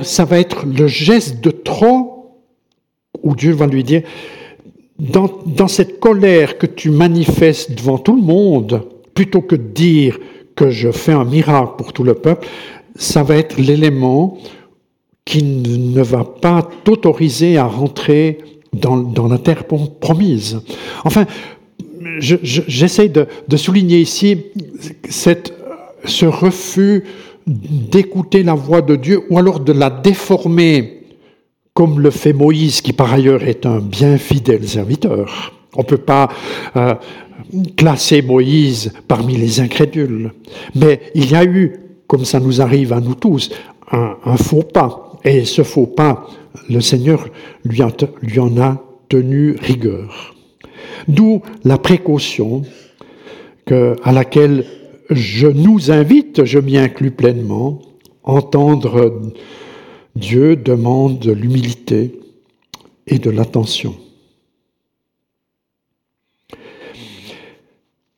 ça 0.03 0.25
va 0.25 0.39
être 0.39 0.65
le 0.65 0.87
geste 0.87 1.41
de 1.41 1.51
trop 1.51 2.39
où 3.23 3.35
Dieu 3.35 3.51
va 3.53 3.67
lui 3.67 3.83
dire, 3.83 4.03
dans, 4.99 5.29
dans 5.45 5.67
cette 5.67 5.99
colère 5.99 6.57
que 6.57 6.65
tu 6.65 6.91
manifestes 6.91 7.71
devant 7.73 7.97
tout 7.97 8.15
le 8.15 8.21
monde, 8.21 8.83
plutôt 9.13 9.41
que 9.41 9.55
de 9.55 9.67
dire 9.67 10.19
que 10.55 10.69
je 10.69 10.91
fais 10.91 11.11
un 11.11 11.25
miracle 11.25 11.73
pour 11.77 11.93
tout 11.93 12.03
le 12.03 12.13
peuple, 12.13 12.47
ça 12.95 13.23
va 13.23 13.37
être 13.37 13.59
l'élément 13.59 14.37
qui 15.25 15.43
ne 15.43 16.01
va 16.01 16.23
pas 16.23 16.67
t'autoriser 16.83 17.57
à 17.57 17.65
rentrer 17.65 18.39
dans, 18.73 19.27
la 19.27 19.37
terre 19.37 19.65
promise. 19.65 20.61
Enfin, 21.03 21.25
j'essaie 22.19 23.09
de, 23.09 23.57
souligner 23.57 23.99
ici 23.99 24.45
ce 25.09 26.25
refus 26.25 27.03
d'écouter 27.47 28.43
la 28.43 28.53
voix 28.53 28.81
de 28.81 28.95
Dieu 28.95 29.23
ou 29.29 29.37
alors 29.37 29.59
de 29.59 29.73
la 29.73 29.89
déformer 29.89 30.99
comme 31.73 31.99
le 31.99 32.11
fait 32.11 32.33
Moïse, 32.33 32.81
qui 32.81 32.93
par 32.93 33.13
ailleurs 33.13 33.43
est 33.43 33.65
un 33.65 33.79
bien 33.79 34.17
fidèle 34.17 34.67
serviteur. 34.67 35.53
On 35.75 35.79
ne 35.79 35.85
peut 35.85 35.97
pas 35.97 36.29
euh, 36.75 36.95
classer 37.77 38.21
Moïse 38.21 38.91
parmi 39.07 39.37
les 39.37 39.61
incrédules. 39.61 40.31
Mais 40.75 40.99
il 41.15 41.31
y 41.31 41.35
a 41.35 41.45
eu, 41.45 41.73
comme 42.07 42.25
ça 42.25 42.41
nous 42.41 42.61
arrive 42.61 42.91
à 42.91 42.99
nous 42.99 43.15
tous, 43.15 43.51
un 43.91 44.37
faux 44.37 44.63
pas. 44.63 45.11
Et 45.23 45.45
ce 45.45 45.63
faux 45.63 45.87
pas, 45.87 46.27
le 46.69 46.81
Seigneur 46.81 47.27
lui, 47.63 47.81
en 47.81 48.57
a 48.61 48.83
tenu 49.09 49.55
rigueur. 49.59 50.35
D'où 51.07 51.41
la 51.63 51.77
précaution 51.77 52.63
à 54.03 54.11
laquelle 54.11 54.65
je 55.09 55.47
nous 55.47 55.91
invite, 55.91 56.45
je 56.45 56.59
m'y 56.59 56.77
inclus 56.77 57.11
pleinement, 57.11 57.81
entendre 58.23 59.31
Dieu 60.15 60.55
demande 60.55 61.19
de 61.19 61.31
l'humilité 61.31 62.19
et 63.07 63.19
de 63.19 63.29
l'attention. 63.29 63.95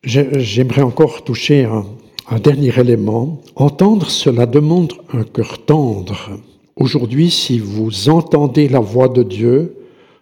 J'aimerais 0.04 0.82
encore 0.82 1.24
toucher 1.24 1.64
un, 1.64 1.86
un 2.30 2.40
dernier 2.40 2.78
élément. 2.78 3.42
Entendre, 3.56 4.10
cela 4.10 4.46
demande 4.46 4.94
un 5.14 5.24
cœur 5.24 5.66
tendre 5.66 6.32
Aujourd'hui, 6.76 7.30
si 7.30 7.60
vous 7.60 8.10
entendez 8.10 8.68
la 8.68 8.80
voix 8.80 9.08
de 9.08 9.22
Dieu, 9.22 9.76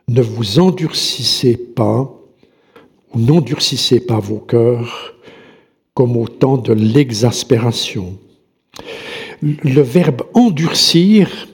ne 0.09 0.21
vous 0.21 0.59
endurcissez 0.59 1.55
pas 1.55 2.13
ou 3.13 3.19
n'endurcissez 3.19 4.01
pas 4.01 4.19
vos 4.19 4.39
cœurs 4.39 5.15
comme 5.93 6.17
au 6.17 6.27
temps 6.27 6.57
de 6.57 6.73
l'exaspération. 6.73 8.17
Le 9.41 9.81
verbe 9.81 10.23
endurcir, 10.33 11.47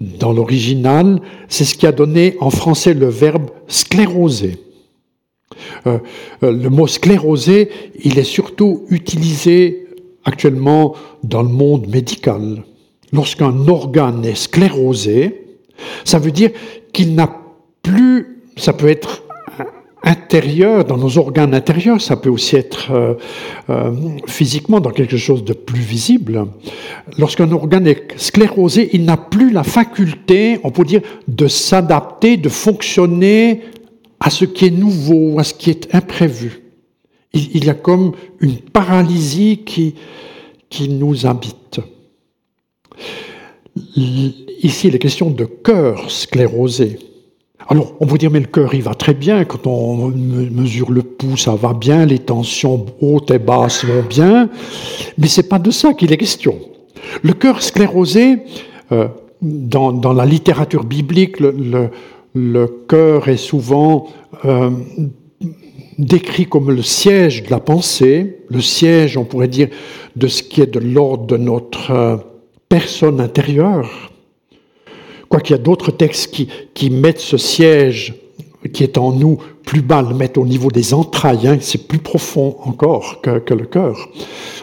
dans 0.00 0.32
l'original, 0.32 1.20
c'est 1.48 1.64
ce 1.64 1.74
qui 1.74 1.86
a 1.86 1.92
donné 1.92 2.36
en 2.40 2.50
français 2.50 2.94
le 2.94 3.08
verbe 3.08 3.50
scléroser. 3.66 4.58
Euh, 5.86 5.98
euh, 6.42 6.52
le 6.52 6.70
mot 6.70 6.86
scléroser, 6.86 7.70
il 8.04 8.18
est 8.18 8.24
surtout 8.24 8.84
utilisé 8.88 9.86
actuellement 10.24 10.94
dans 11.22 11.42
le 11.42 11.48
monde 11.48 11.88
médical 11.88 12.62
lorsqu'un 13.12 13.68
organe 13.68 14.24
est 14.24 14.34
sclérosé, 14.34 15.46
ça 16.04 16.18
veut 16.18 16.32
dire 16.32 16.50
qu'il 16.92 17.14
n'a 17.14 17.30
plus, 17.82 18.42
ça 18.56 18.72
peut 18.72 18.88
être 18.88 19.22
intérieur, 20.06 20.84
dans 20.84 20.96
nos 20.96 21.18
organes 21.18 21.52
intérieurs, 21.52 22.00
ça 22.00 22.16
peut 22.16 22.30
aussi 22.30 22.54
être 22.54 22.92
euh, 22.92 23.14
euh, 23.70 23.92
physiquement 24.26 24.78
dans 24.78 24.90
quelque 24.90 25.16
chose 25.16 25.44
de 25.44 25.52
plus 25.52 25.80
visible. 25.80 26.46
Lorsqu'un 27.18 27.50
organe 27.50 27.88
est 27.88 28.16
sclérosé, 28.16 28.88
il 28.92 29.04
n'a 29.04 29.16
plus 29.16 29.50
la 29.50 29.64
faculté, 29.64 30.60
on 30.62 30.70
peut 30.70 30.84
dire, 30.84 31.02
de 31.26 31.48
s'adapter, 31.48 32.36
de 32.36 32.48
fonctionner 32.48 33.62
à 34.20 34.30
ce 34.30 34.44
qui 34.44 34.66
est 34.66 34.70
nouveau, 34.70 35.40
à 35.40 35.44
ce 35.44 35.54
qui 35.54 35.70
est 35.70 35.92
imprévu. 35.92 36.62
Il, 37.32 37.64
y 37.64 37.68
a 37.68 37.74
comme 37.74 38.12
une 38.40 38.56
paralysie 38.56 39.58
qui 39.64 40.88
nous 40.88 41.26
habite. 41.26 41.80
Ici, 43.96 44.88
il 44.88 44.94
est 44.94 44.98
question 44.98 45.30
de 45.30 45.44
cœur 45.44 46.10
sclérosé. 46.10 46.98
Alors, 47.68 47.94
on 48.00 48.06
peut 48.06 48.16
dire, 48.16 48.30
mais 48.30 48.40
le 48.40 48.46
cœur, 48.46 48.74
il 48.74 48.82
va 48.82 48.94
très 48.94 49.14
bien. 49.14 49.44
Quand 49.44 49.66
on 49.66 50.08
mesure 50.08 50.90
le 50.90 51.02
pouls, 51.02 51.36
ça 51.36 51.54
va 51.54 51.74
bien. 51.74 52.06
Les 52.06 52.20
tensions 52.20 52.86
hautes 53.00 53.30
et 53.30 53.38
basses 53.38 53.84
vont 53.84 54.02
bien. 54.02 54.48
Mais 55.18 55.26
c'est 55.26 55.48
pas 55.48 55.58
de 55.58 55.70
ça 55.70 55.92
qu'il 55.92 56.12
est 56.12 56.16
question. 56.16 56.58
Le 57.22 57.32
cœur 57.32 57.62
sclérosé, 57.62 58.38
euh, 58.92 59.08
dans, 59.42 60.12
la 60.12 60.24
littérature 60.24 60.84
biblique, 60.84 61.40
le, 61.40 62.66
cœur 62.88 63.28
est 63.28 63.36
souvent 63.36 64.06
euh, 64.44 64.70
décrit 65.98 66.46
comme 66.46 66.70
le 66.70 66.82
siège 66.82 67.42
de 67.42 67.50
la 67.50 67.60
pensée, 67.60 68.38
le 68.48 68.60
siège, 68.60 69.16
on 69.16 69.24
pourrait 69.24 69.48
dire, 69.48 69.68
de 70.14 70.28
ce 70.28 70.42
qui 70.42 70.62
est 70.62 70.72
de 70.72 70.78
l'ordre 70.78 71.26
de 71.26 71.36
notre... 71.36 72.20
Personne 72.68 73.20
intérieure, 73.20 74.10
Quoiqu'il 75.28 75.52
y 75.52 75.58
a 75.58 75.62
d'autres 75.62 75.90
textes 75.90 76.34
qui, 76.74 76.90
mettent 76.90 77.20
ce 77.20 77.36
siège 77.36 78.14
qui 78.72 78.82
est 78.82 78.98
en 78.98 79.12
nous 79.12 79.38
plus 79.64 79.82
bas, 79.82 80.02
le 80.02 80.14
mettent 80.14 80.38
au 80.38 80.46
niveau 80.46 80.70
des 80.70 80.94
entrailles, 80.94 81.46
hein, 81.46 81.58
c'est 81.60 81.86
plus 81.88 81.98
profond 81.98 82.56
encore 82.64 83.20
que, 83.20 83.54
le 83.54 83.66
cœur. 83.66 84.08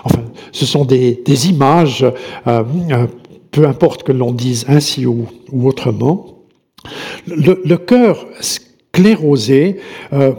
Enfin, 0.03 0.23
ce 0.51 0.65
sont 0.65 0.85
des, 0.85 1.49
images, 1.49 2.03
euh, 2.47 2.63
euh, 2.91 3.07
peu 3.51 3.67
importe 3.67 4.03
que 4.03 4.11
l'on 4.11 4.31
dise 4.31 4.65
ainsi 4.67 5.05
ou, 5.05 5.27
autrement. 5.63 6.39
Le, 7.27 7.75
cœur 7.75 8.25
sclérosé 8.39 9.77
euh, 10.11 10.33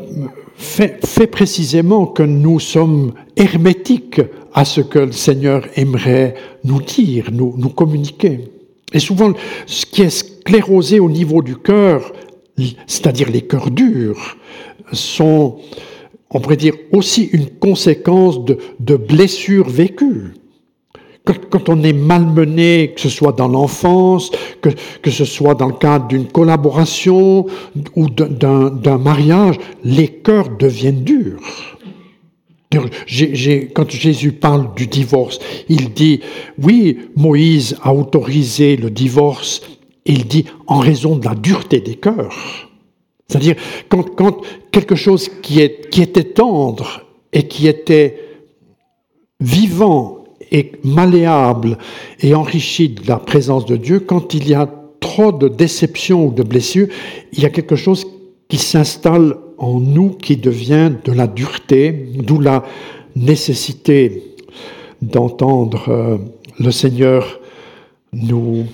fait, 0.57 1.27
précisément 1.27 2.07
que 2.07 2.22
nous 2.22 2.61
sommes 2.61 3.12
hermétiques 3.37 4.20
à 4.54 4.64
ce 4.64 4.80
que 4.80 5.00
le 5.00 5.12
Seigneur 5.12 5.66
aimerait 5.74 6.34
nous 6.62 6.80
dire, 6.80 7.30
nous, 7.32 7.54
nous 7.58 7.70
communiquer. 7.70 8.52
Et 8.92 9.00
souvent, 9.00 9.32
ce 9.66 9.84
qui 9.84 10.02
est 10.02 10.10
sclérosé 10.10 11.00
au 11.00 11.10
niveau 11.10 11.42
du 11.42 11.56
cœur, 11.56 12.12
c'est-à-dire 12.86 13.28
les 13.30 13.42
cœurs 13.42 13.70
durs, 13.70 14.36
sont, 14.92 15.56
on 16.30 16.40
pourrait 16.40 16.56
dire, 16.56 16.74
aussi 16.92 17.24
une 17.32 17.50
conséquence 17.50 18.38
de, 18.44 18.96
blessures 18.96 19.68
vécues. 19.68 20.34
Quand, 21.24 21.70
on 21.70 21.82
est 21.82 21.94
malmené, 21.94 22.92
que 22.94 23.00
ce 23.00 23.08
soit 23.08 23.32
dans 23.32 23.48
l'enfance, 23.48 24.30
que, 24.60 24.68
que, 25.00 25.10
ce 25.10 25.24
soit 25.24 25.54
dans 25.54 25.68
le 25.68 25.72
cadre 25.72 26.06
d'une 26.06 26.26
collaboration 26.26 27.46
ou 27.96 28.10
d'un 28.10 28.98
mariage, 28.98 29.56
les 29.82 30.08
cœurs 30.08 30.50
deviennent 30.50 31.02
durs. 31.02 31.40
Quand 33.74 33.90
Jésus 33.90 34.32
parle 34.32 34.74
du 34.74 34.87
divorce, 34.87 35.38
il 35.68 35.92
dit, 35.92 36.20
oui, 36.62 36.98
Moïse 37.16 37.76
a 37.82 37.92
autorisé 37.92 38.76
le 38.76 38.90
divorce, 38.90 39.62
il 40.04 40.26
dit 40.26 40.44
en 40.66 40.78
raison 40.78 41.16
de 41.16 41.24
la 41.24 41.34
dureté 41.34 41.80
des 41.80 41.96
cœurs. 41.96 42.68
C'est-à-dire 43.28 43.56
quand, 43.88 44.42
quelque 44.70 44.94
chose 44.94 45.30
qui 45.42 45.60
était 45.60 46.24
tendre 46.24 47.06
et 47.32 47.48
qui 47.48 47.66
était 47.66 48.20
vivant 49.40 50.24
et 50.50 50.72
malléable 50.84 51.78
et 52.20 52.34
enrichi 52.34 52.90
de 52.90 53.08
la 53.08 53.16
présence 53.16 53.64
de 53.66 53.76
Dieu, 53.76 54.00
quand 54.00 54.34
il 54.34 54.48
y 54.48 54.54
a 54.54 54.70
trop 55.00 55.32
de 55.32 55.48
déceptions 55.48 56.26
ou 56.26 56.32
de 56.32 56.42
blessures, 56.42 56.88
il 57.32 57.42
y 57.42 57.46
a 57.46 57.50
quelque 57.50 57.76
chose 57.76 58.06
qui 58.48 58.58
s'installe 58.58 59.37
en 59.58 59.80
nous 59.80 60.10
qui 60.10 60.36
devient 60.36 60.92
de 61.04 61.12
la 61.12 61.26
dureté, 61.26 62.08
d'où 62.16 62.40
la 62.40 62.64
nécessité 63.16 64.22
d'entendre 65.02 65.84
euh, 65.88 66.18
le 66.58 66.70
Seigneur 66.70 67.40
nous, 68.12 68.64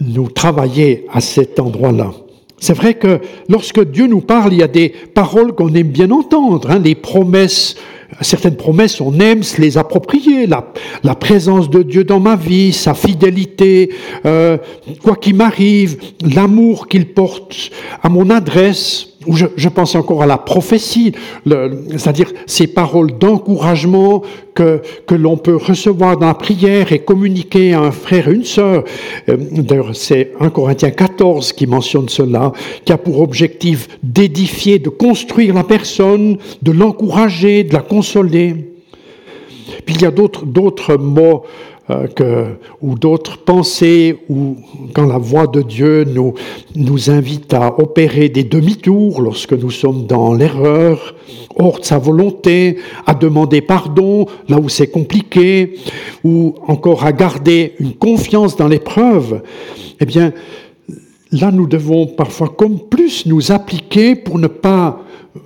nous 0.00 0.28
travailler 0.28 1.06
à 1.12 1.20
cet 1.20 1.58
endroit-là. 1.58 2.12
C'est 2.58 2.74
vrai 2.74 2.94
que 2.94 3.20
lorsque 3.48 3.84
Dieu 3.90 4.06
nous 4.06 4.20
parle, 4.20 4.52
il 4.52 4.60
y 4.60 4.62
a 4.62 4.68
des 4.68 4.90
paroles 4.90 5.52
qu'on 5.52 5.74
aime 5.74 5.88
bien 5.88 6.10
entendre, 6.10 6.70
hein, 6.70 6.78
les 6.78 6.94
promesses 6.94 7.76
certaines 8.20 8.56
promesses, 8.56 9.00
on 9.00 9.18
aime 9.20 9.42
se 9.42 9.60
les 9.60 9.78
approprier. 9.78 10.46
La, 10.46 11.14
présence 11.14 11.70
de 11.70 11.82
Dieu 11.82 12.04
dans 12.04 12.20
ma 12.20 12.36
vie, 12.36 12.72
sa 12.72 12.94
fidélité, 12.94 13.90
euh, 14.26 14.58
quoi 15.02 15.16
qu'il 15.16 15.36
m'arrive, 15.36 15.98
l'amour 16.34 16.88
qu'il 16.88 17.06
porte 17.06 17.70
à 18.02 18.08
mon 18.08 18.30
adresse, 18.30 19.11
je, 19.28 19.68
pense 19.68 19.94
encore 19.94 20.22
à 20.22 20.26
la 20.26 20.38
prophétie, 20.38 21.12
c'est-à-dire 21.46 22.32
ces 22.46 22.66
paroles 22.66 23.18
d'encouragement 23.18 24.22
que, 24.54 24.82
que 25.06 25.14
l'on 25.14 25.36
peut 25.36 25.56
recevoir 25.56 26.16
dans 26.16 26.26
la 26.26 26.34
prière 26.34 26.92
et 26.92 27.00
communiquer 27.00 27.74
à 27.74 27.80
un 27.80 27.90
frère 27.90 28.28
et 28.28 28.32
une 28.32 28.44
sœur. 28.44 28.84
Euh, 29.28 29.36
d'ailleurs, 29.50 29.94
c'est 29.94 30.32
1 30.40 30.50
Corinthiens 30.50 30.90
14 30.90 31.52
qui 31.52 31.66
mentionne 31.66 32.08
cela, 32.08 32.52
qui 32.84 32.92
a 32.92 32.98
pour 32.98 33.20
objectif 33.20 33.88
d'édifier, 34.02 34.78
de 34.78 34.88
construire 34.88 35.54
la 35.54 35.64
personne, 35.64 36.38
de 36.60 36.72
l'encourager, 36.72 37.64
de 37.64 37.72
la 37.72 37.80
consoler. 37.80 38.72
Puis 39.86 39.96
il 39.96 40.02
y 40.02 40.06
a 40.06 40.10
d'autres 40.10 40.96
mots 40.96 41.44
euh, 41.90 42.06
que, 42.06 42.44
ou 42.80 42.94
d'autres 42.94 43.38
pensées, 43.38 44.18
ou 44.28 44.56
quand 44.94 45.06
la 45.06 45.18
voix 45.18 45.46
de 45.46 45.62
Dieu 45.62 46.04
nous, 46.04 46.34
nous 46.76 47.10
invite 47.10 47.52
à 47.54 47.78
opérer 47.80 48.28
des 48.28 48.44
demi-tours 48.44 49.20
lorsque 49.20 49.52
nous 49.52 49.70
sommes 49.70 50.06
dans 50.06 50.32
l'erreur, 50.32 51.14
hors 51.56 51.80
de 51.80 51.84
sa 51.84 51.98
volonté, 51.98 52.78
à 53.06 53.14
demander 53.14 53.60
pardon 53.60 54.26
là 54.48 54.58
où 54.58 54.68
c'est 54.68 54.86
compliqué, 54.86 55.74
ou 56.22 56.54
encore 56.68 57.04
à 57.04 57.12
garder 57.12 57.74
une 57.80 57.94
confiance 57.94 58.56
dans 58.56 58.68
l'épreuve, 58.68 59.42
eh 60.00 60.06
bien, 60.06 60.32
là, 61.32 61.50
nous 61.50 61.66
devons 61.66 62.06
parfois 62.06 62.48
comme 62.48 62.78
plus 62.78 63.26
nous 63.26 63.50
appliquer 63.50 64.14
pour 64.14 64.38
ne 64.38 64.46
pas, 64.46 65.02
euh, 65.36 65.40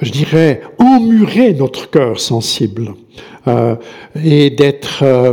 je 0.00 0.10
dirais, 0.10 0.62
emmurer 0.78 1.54
notre 1.54 1.90
cœur 1.90 2.20
sensible. 2.20 2.94
Euh, 3.48 3.74
et 4.22 4.50
d'être 4.50 5.02
euh, 5.02 5.32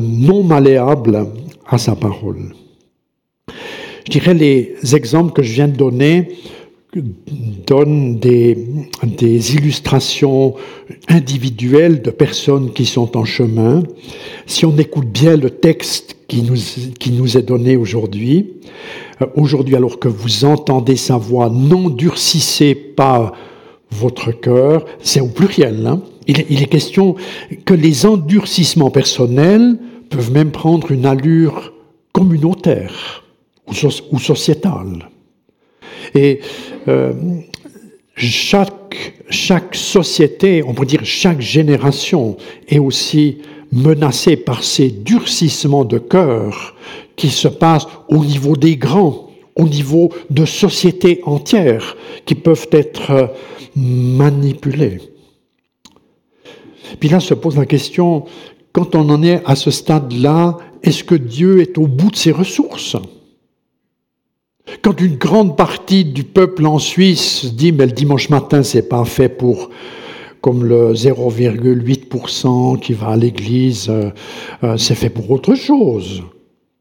non 0.00 0.44
malléable 0.44 1.26
à 1.66 1.76
sa 1.76 1.96
parole. 1.96 2.54
Je 4.04 4.12
dirais 4.12 4.34
les 4.34 4.76
exemples 4.94 5.32
que 5.32 5.42
je 5.42 5.52
viens 5.52 5.66
de 5.66 5.76
donner 5.76 6.28
donnent 7.66 8.18
des, 8.18 8.56
illustrations 9.54 10.54
individuelles 11.08 12.00
de 12.00 12.10
personnes 12.10 12.72
qui 12.72 12.86
sont 12.86 13.16
en 13.16 13.24
chemin. 13.24 13.82
Si 14.46 14.64
on 14.64 14.76
écoute 14.78 15.08
bien 15.08 15.36
le 15.36 15.50
texte 15.50 16.16
qui 16.28 16.42
nous, 16.42 16.56
qui 16.98 17.10
nous 17.10 17.36
est 17.36 17.42
donné 17.42 17.76
aujourd'hui, 17.76 18.54
euh, 19.20 19.26
aujourd'hui 19.34 19.74
alors 19.74 19.98
que 19.98 20.08
vous 20.08 20.44
entendez 20.44 20.96
sa 20.96 21.16
voix, 21.16 21.50
n'endurcissez 21.50 22.76
pas 22.76 23.32
votre 23.90 24.32
cœur, 24.32 24.84
c'est 25.00 25.20
au 25.20 25.28
pluriel. 25.28 25.86
Hein 25.86 26.02
il, 26.26 26.62
est 26.62 26.66
question 26.66 27.16
que 27.64 27.74
les 27.74 28.06
endurcissements 28.06 28.90
personnels 28.90 29.78
peuvent 30.10 30.32
même 30.32 30.50
prendre 30.50 30.90
une 30.90 31.06
allure 31.06 31.72
communautaire 32.12 33.24
ou, 33.68 34.18
sociétale. 34.18 35.08
Et 36.14 36.40
euh, 36.88 37.12
chaque, 38.14 39.14
chaque 39.28 39.74
société, 39.74 40.62
on 40.64 40.72
peut 40.72 40.86
dire 40.86 41.04
chaque 41.04 41.40
génération, 41.40 42.36
est 42.68 42.78
aussi 42.78 43.38
menacée 43.72 44.36
par 44.36 44.62
ces 44.62 44.90
durcissements 44.90 45.84
de 45.84 45.98
cœur 45.98 46.76
qui 47.16 47.28
se 47.28 47.48
passent 47.48 47.88
au 48.08 48.24
niveau 48.24 48.56
des 48.56 48.76
grands, 48.76 49.25
au 49.56 49.64
niveau 49.64 50.10
de 50.30 50.44
sociétés 50.44 51.20
entières, 51.24 51.96
qui 52.24 52.34
peuvent 52.34 52.68
être 52.72 53.34
manipulées. 53.74 55.00
Puis 57.00 57.08
là 57.08 57.20
se 57.20 57.34
pose 57.34 57.56
la 57.56 57.66
question, 57.66 58.24
quand 58.72 58.94
on 58.94 59.08
en 59.10 59.22
est 59.22 59.42
à 59.44 59.56
ce 59.56 59.70
stade-là, 59.70 60.58
est-ce 60.82 61.02
que 61.02 61.14
Dieu 61.14 61.60
est 61.60 61.78
au 61.78 61.86
bout 61.86 62.10
de 62.10 62.16
ses 62.16 62.32
ressources? 62.32 62.96
Quand 64.82 65.00
une 65.00 65.16
grande 65.16 65.56
partie 65.56 66.04
du 66.04 66.24
peuple 66.24 66.66
en 66.66 66.78
Suisse 66.78 67.54
dit, 67.54 67.72
mais 67.72 67.86
le 67.86 67.92
dimanche 67.92 68.28
matin, 68.30 68.62
c'est 68.62 68.88
pas 68.88 69.04
fait 69.04 69.28
pour 69.28 69.70
comme 70.40 70.64
le 70.64 70.92
0,8% 70.92 72.78
qui 72.78 72.92
va 72.92 73.08
à 73.08 73.16
l'église, 73.16 73.88
euh, 73.88 74.10
euh, 74.62 74.76
c'est 74.76 74.94
fait 74.94 75.10
pour 75.10 75.28
autre 75.30 75.54
chose 75.56 76.22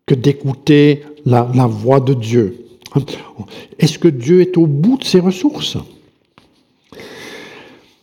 que 0.06 0.14
d'écouter 0.14 1.02
la 1.26 1.66
voix 1.66 2.00
de 2.00 2.14
Dieu. 2.14 2.65
Est-ce 3.80 4.00
que 4.00 4.08
Dieu 4.08 4.42
est 4.42 4.58
au 4.58 4.68
bout 4.68 4.98
de 4.98 5.04
ses 5.04 5.20
ressources? 5.20 5.78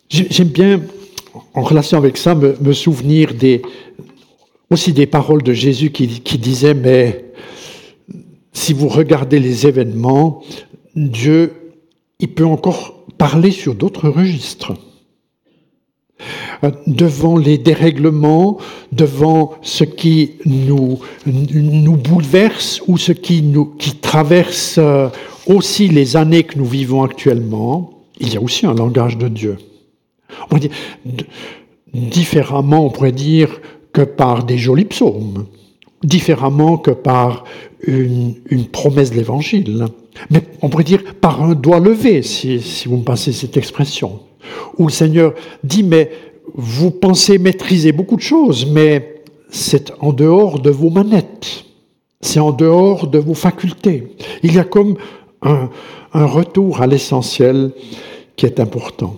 J'aime 0.08 0.48
bien 0.48 0.82
en 1.54 1.62
relation 1.62 1.96
avec 1.96 2.16
ça, 2.16 2.34
me, 2.34 2.72
souvenir 2.72 3.32
aussi 4.70 4.92
des 4.92 5.06
paroles 5.06 5.42
de 5.42 5.52
Jésus 5.52 5.90
qui, 5.90 6.20
qui 6.20 6.38
disait, 6.38 6.74
mais 6.74 7.24
si 8.52 8.72
vous 8.72 8.88
regardez 8.88 9.38
les 9.38 9.66
événements, 9.66 10.42
Dieu, 10.94 11.52
il 12.20 12.28
peut 12.28 12.44
encore 12.44 13.04
parler 13.16 13.50
sur 13.50 13.74
d'autres 13.74 14.08
registres. 14.08 14.74
Euh, 16.64 16.70
devant 16.86 17.36
les 17.36 17.58
dérèglements, 17.58 18.58
devant 18.92 19.54
ce 19.62 19.84
qui 19.84 20.32
nous, 20.46 21.00
nous 21.26 21.96
bouleverse 21.96 22.80
ou 22.86 22.98
ce 22.98 23.12
qui, 23.12 23.42
nous, 23.42 23.66
qui 23.66 23.96
traverse 23.96 24.76
euh, 24.78 25.08
aussi 25.46 25.88
les 25.88 26.16
années 26.16 26.44
que 26.44 26.58
nous 26.58 26.64
vivons 26.64 27.02
actuellement, 27.02 27.90
il 28.20 28.32
y 28.32 28.36
a 28.36 28.40
aussi 28.40 28.66
un 28.66 28.74
langage 28.74 29.18
de 29.18 29.28
Dieu. 29.28 29.58
On 30.50 30.58
dire, 30.58 30.70
différemment, 31.92 32.86
on 32.86 32.90
pourrait 32.90 33.12
dire 33.12 33.60
que 33.92 34.02
par 34.02 34.44
des 34.44 34.58
jolis 34.58 34.84
psaumes, 34.84 35.46
différemment 36.02 36.78
que 36.78 36.90
par 36.90 37.44
une, 37.86 38.34
promesse 38.70 39.10
de 39.10 39.16
l'Évangile, 39.16 39.86
mais 40.30 40.42
on 40.62 40.68
pourrait 40.68 40.84
dire 40.84 41.02
par 41.20 41.42
un 41.42 41.54
doigt 41.54 41.80
levé, 41.80 42.22
si, 42.22 42.60
si 42.60 42.88
vous 42.88 42.98
me 42.98 43.04
passez 43.04 43.32
cette 43.32 43.56
expression, 43.56 44.20
où 44.78 44.86
le 44.86 44.92
Seigneur 44.92 45.34
dit, 45.64 45.82
mais 45.82 46.10
vous 46.54 46.90
pensez 46.90 47.38
maîtriser 47.38 47.92
beaucoup 47.92 48.16
de 48.16 48.22
choses, 48.22 48.66
mais 48.66 49.22
c'est 49.50 49.92
en 50.00 50.12
dehors 50.12 50.60
de 50.60 50.70
vos 50.70 50.90
manettes. 50.90 51.64
C'est 52.20 52.40
en 52.40 52.52
dehors 52.52 53.06
de 53.08 53.18
vos 53.18 53.34
facultés. 53.34 54.14
Il 54.42 54.54
y 54.54 54.58
a 54.58 54.64
comme 54.64 54.96
un, 55.42 55.68
retour 56.12 56.80
à 56.80 56.86
l'essentiel 56.86 57.72
qui 58.36 58.46
est 58.46 58.60
important. 58.60 59.16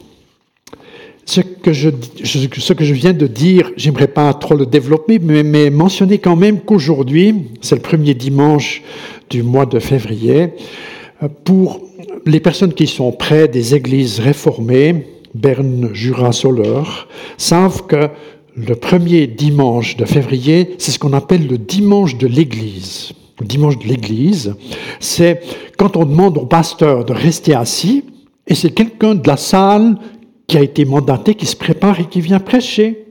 Ce 1.26 1.40
que 1.40 1.72
je, 1.72 1.90
ce 2.22 2.72
que 2.72 2.84
je 2.84 2.94
viens 2.94 3.12
de 3.12 3.26
dire, 3.26 3.70
j'aimerais 3.76 4.08
pas 4.08 4.32
trop 4.34 4.54
le 4.54 4.66
développer, 4.66 5.18
mais, 5.18 5.42
mais 5.42 5.70
mentionner 5.70 6.18
quand 6.18 6.36
même 6.36 6.60
qu'aujourd'hui, 6.60 7.34
c'est 7.62 7.76
le 7.76 7.80
premier 7.80 8.14
dimanche 8.14 8.82
du 9.30 9.42
mois 9.42 9.66
de 9.66 9.78
février, 9.78 10.50
pour 11.44 11.80
les 12.26 12.40
personnes 12.40 12.72
qui 12.72 12.86
sont 12.86 13.12
près 13.12 13.48
des 13.48 13.74
églises 13.74 14.20
réformées, 14.20 15.06
Berne, 15.34 15.90
Jura, 15.92 16.32
Soleure, 16.32 17.08
savent 17.36 17.86
que 17.86 18.08
le 18.56 18.74
premier 18.76 19.26
dimanche 19.26 19.96
de 19.96 20.04
février, 20.04 20.76
c'est 20.78 20.92
ce 20.92 20.98
qu'on 20.98 21.12
appelle 21.12 21.46
le 21.46 21.58
dimanche 21.58 22.16
de 22.16 22.26
l'Église. 22.26 23.12
Le 23.40 23.46
dimanche 23.46 23.78
de 23.78 23.88
l'Église, 23.88 24.54
c'est 25.00 25.40
quand 25.76 25.96
on 25.96 26.04
demande 26.04 26.38
au 26.38 26.46
pasteur 26.46 27.04
de 27.04 27.12
rester 27.12 27.54
assis, 27.54 28.04
et 28.46 28.54
c'est 28.54 28.70
quelqu'un 28.70 29.16
de 29.16 29.26
la 29.26 29.36
salle 29.36 29.96
qui 30.46 30.56
a 30.56 30.62
été 30.62 30.84
mandaté, 30.84 31.34
qui 31.34 31.46
se 31.46 31.56
prépare 31.56 31.98
et 31.98 32.04
qui 32.04 32.20
vient 32.20 32.38
prêcher. 32.38 33.06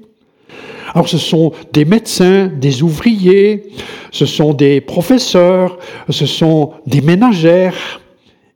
Alors 0.94 1.10
ce 1.10 1.18
sont 1.18 1.52
des 1.74 1.86
médecins, 1.86 2.48
des 2.48 2.84
ouvriers, 2.84 3.64
ce 4.12 4.26
sont 4.26 4.54
des 4.54 4.80
professeurs, 4.80 5.78
ce 6.10 6.26
sont 6.26 6.72
des 6.86 7.02
ménagères. 7.02 8.02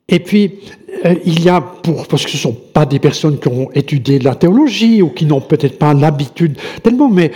Et 0.09 0.19
puis, 0.19 0.59
euh, 1.05 1.15
il 1.25 1.43
y 1.43 1.49
a, 1.49 1.59
pour, 1.59 2.07
parce 2.07 2.23
que 2.23 2.31
ce 2.31 2.37
ne 2.37 2.41
sont 2.41 2.57
pas 2.73 2.85
des 2.85 2.99
personnes 2.99 3.39
qui 3.39 3.49
ont 3.49 3.69
étudié 3.73 4.19
la 4.19 4.35
théologie 4.35 5.01
ou 5.01 5.09
qui 5.09 5.25
n'ont 5.25 5.41
peut-être 5.41 5.77
pas 5.77 5.93
l'habitude 5.93 6.57
tellement, 6.81 7.09
mais 7.09 7.31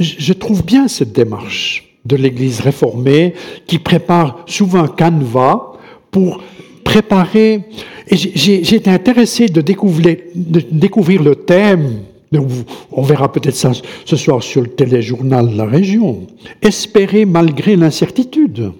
je 0.00 0.32
trouve 0.32 0.64
bien 0.64 0.88
cette 0.88 1.12
démarche 1.12 1.86
de 2.06 2.16
l'Église 2.16 2.60
réformée 2.60 3.34
qui 3.66 3.78
prépare 3.78 4.44
souvent 4.46 4.84
un 4.84 4.88
canevas 4.88 5.72
pour 6.10 6.42
préparer. 6.84 7.62
Et 8.08 8.16
j'ai 8.16 8.74
été 8.74 8.88
intéressé 8.90 9.48
de 9.48 9.60
découvrir, 9.60 10.16
de 10.34 11.24
le 11.24 11.34
thème. 11.34 12.02
On 12.92 13.02
verra 13.02 13.30
peut-être 13.30 13.56
ça 13.56 13.72
ce 14.04 14.16
soir 14.16 14.42
sur 14.42 14.62
le 14.62 14.68
téléjournal 14.68 15.54
La 15.54 15.64
Région. 15.64 16.26
Espérer 16.62 17.24
malgré 17.24 17.76
l'incertitude. 17.76 18.72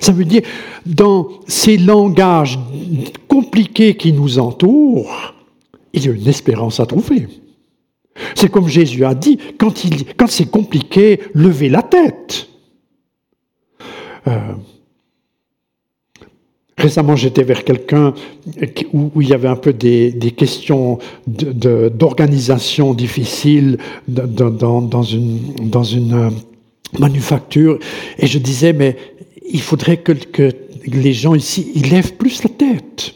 Ça 0.00 0.12
veut 0.12 0.24
dire, 0.24 0.42
dans 0.84 1.28
ces 1.46 1.76
langages 1.76 2.58
compliqués 3.28 3.96
qui 3.96 4.12
nous 4.12 4.38
entourent, 4.38 5.34
il 5.92 6.04
y 6.04 6.08
a 6.08 6.12
une 6.12 6.28
espérance 6.28 6.80
à 6.80 6.86
trouver. 6.86 7.28
C'est 8.34 8.50
comme 8.50 8.68
Jésus 8.68 9.04
a 9.04 9.14
dit, 9.14 9.38
quand, 9.58 9.72
quand 10.16 10.26
c'est 10.28 10.50
compliqué, 10.50 11.20
levez 11.34 11.68
la 11.68 11.82
tête. 11.82 12.48
Euh, 14.26 14.54
récemment, 16.76 17.16
j'étais 17.16 17.42
vers 17.42 17.64
quelqu'un 17.64 18.14
où, 18.92 19.22
il 19.22 19.28
y 19.28 19.34
avait 19.34 19.48
un 19.48 19.56
peu 19.56 19.72
des, 19.72 20.34
questions 20.36 20.98
d'organisation 21.26 22.96
dans, 24.08 24.80
dans, 24.80 25.02
une, 25.02 25.70
dans 25.70 25.84
une 25.84 26.14
euh, 26.14 26.30
manufacture, 26.98 27.78
et 28.18 28.26
je 28.26 28.38
disais, 28.38 28.72
mais 28.72 28.96
il 29.50 29.60
faudrait 29.60 29.98
que, 29.98 30.12
les 30.86 31.12
gens 31.12 31.34
ici 31.34 31.72
lèvent 31.90 32.14
plus 32.14 32.42
la 32.44 32.50
tête. 32.50 33.14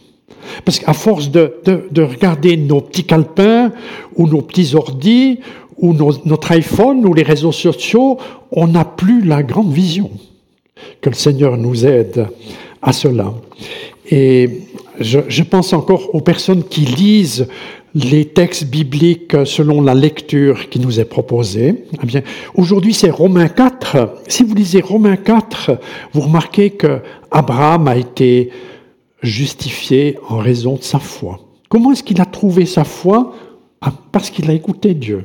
Parce 0.64 0.79
qu'à 0.79 0.92
force 0.92 1.31
de, 1.31 1.55
regarder 1.97 2.57
nos 2.57 2.81
petits 2.81 3.05
calepins 3.05 3.73
ou 4.16 4.27
nos 4.27 4.42
petits 4.42 4.75
ordis 4.75 5.38
ou 5.79 5.95
notre 5.95 6.53
iPhone 6.53 7.07
ou 7.07 7.14
les 7.14 7.23
réseaux 7.23 7.53
sociaux, 7.53 8.18
on 8.51 8.66
n'a 8.66 8.85
plus 8.85 9.25
la 9.25 9.42
grande 9.42 9.73
vision. 9.73 10.11
Que 11.01 11.09
le 11.09 11.14
Seigneur 11.14 11.57
nous 11.57 11.87
aide 11.87 12.27
à 12.83 12.92
cela. 12.92 13.33
Et 14.11 14.61
je 15.01 15.42
pense 15.42 15.73
encore 15.73 16.14
aux 16.14 16.21
personnes 16.21 16.64
qui 16.64 16.83
lisent 16.83 17.49
les 17.94 18.26
textes 18.26 18.64
bibliques 18.64 19.37
selon 19.44 19.83
la 19.83 19.94
lecture 19.94 20.68
qui 20.70 20.81
nous 20.81 20.98
est 21.00 21.05
proposée. 21.05 21.85
Eh 21.92 22.22
aujourd'hui, 22.55 22.94
c'est 22.94 23.11
Romains 23.11 23.48
4. 23.48 24.22
Si 24.28 24.44
vous 24.44 24.55
lisez 24.55 24.81
Romains 24.81 25.16
4, 25.16 25.78
vous 26.12 26.22
remarquez 26.22 26.70
que 26.70 27.00
Abraham 27.31 27.88
a 27.88 27.96
été 27.96 28.50
justifié 29.22 30.18
en 30.28 30.38
raison 30.38 30.76
de 30.76 30.83
sa 30.83 30.98
foi. 30.98 31.40
Comment 31.68 31.92
est-ce 31.92 32.02
qu'il 32.02 32.20
a 32.20 32.26
trouvé 32.26 32.66
sa 32.66 32.85
foi? 32.85 33.35
Ah, 33.81 33.92
Parce 34.11 34.31
qu'il 34.31 34.50
a 34.50 34.55
écouté 34.55 34.94
Dieu. 34.94 35.24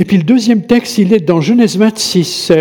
Et 0.00 0.04
puis 0.04 0.16
le 0.16 0.22
deuxième 0.22 0.62
texte, 0.62 0.98
il 0.98 1.12
est 1.12 1.20
dans 1.20 1.40
Genèse 1.40 1.76
26. 1.76 2.52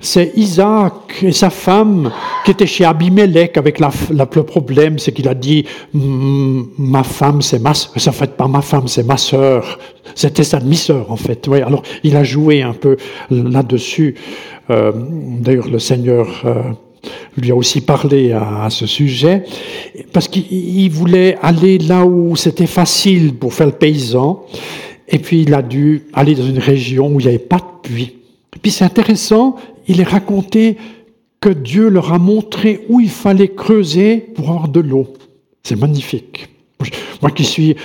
C'est 0.00 0.32
Isaac 0.36 0.92
et 1.22 1.32
sa 1.32 1.50
femme 1.50 2.12
qui 2.44 2.52
étaient 2.52 2.66
chez 2.66 2.84
Abimelech 2.84 3.56
avec 3.56 3.80
la, 3.80 3.90
le 4.10 4.24
problème, 4.24 5.00
c'est 5.00 5.10
qu'il 5.10 5.28
a 5.28 5.34
dit 5.34 5.64
ma 5.92 7.02
femme, 7.02 7.42
c'est 7.42 7.58
ma, 7.58 7.74
ça 7.74 8.12
fait 8.12 8.36
pas 8.36 8.46
ma 8.46 8.62
femme, 8.62 8.86
c'est 8.86 9.02
ma 9.02 9.16
sœur. 9.16 9.80
C'était 10.14 10.44
sa 10.44 10.60
demi-sœur 10.60 11.10
en 11.10 11.16
fait. 11.16 11.48
Alors 11.48 11.82
il 12.04 12.16
a 12.16 12.22
joué 12.22 12.62
un 12.62 12.72
peu 12.72 12.96
là-dessus. 13.30 14.14
Euh, 14.70 14.92
D'ailleurs, 15.40 15.68
le 15.68 15.80
Seigneur 15.80 16.42
euh, 16.44 16.62
lui 17.36 17.50
a 17.50 17.56
aussi 17.56 17.80
parlé 17.80 18.32
à 18.32 18.68
ce 18.70 18.86
sujet 18.86 19.44
parce 20.12 20.28
qu'il 20.28 20.90
voulait 20.90 21.36
aller 21.42 21.78
là 21.78 22.04
où 22.04 22.36
c'était 22.36 22.66
facile 22.66 23.34
pour 23.34 23.54
faire 23.54 23.66
le 23.66 23.72
paysan. 23.72 24.44
Et 25.08 25.18
puis 25.18 25.42
il 25.42 25.54
a 25.54 25.62
dû 25.62 26.04
aller 26.12 26.34
dans 26.34 26.46
une 26.46 26.58
région 26.58 27.08
où 27.08 27.20
il 27.20 27.24
n'y 27.24 27.28
avait 27.28 27.38
pas 27.38 27.58
de 27.58 27.88
puits. 27.88 28.14
Puis 28.62 28.70
c'est 28.70 28.84
intéressant, 28.84 29.56
il 29.86 30.00
est 30.00 30.08
raconté 30.08 30.76
que 31.40 31.50
Dieu 31.50 31.88
leur 31.88 32.12
a 32.12 32.18
montré 32.18 32.84
où 32.88 33.00
il 33.00 33.10
fallait 33.10 33.48
creuser 33.48 34.16
pour 34.16 34.48
avoir 34.48 34.68
de 34.68 34.80
l'eau. 34.80 35.12
C'est 35.62 35.76
magnifique. 35.76 36.48
Moi 37.22 37.30
qui 37.30 37.44
suis, 37.44 37.76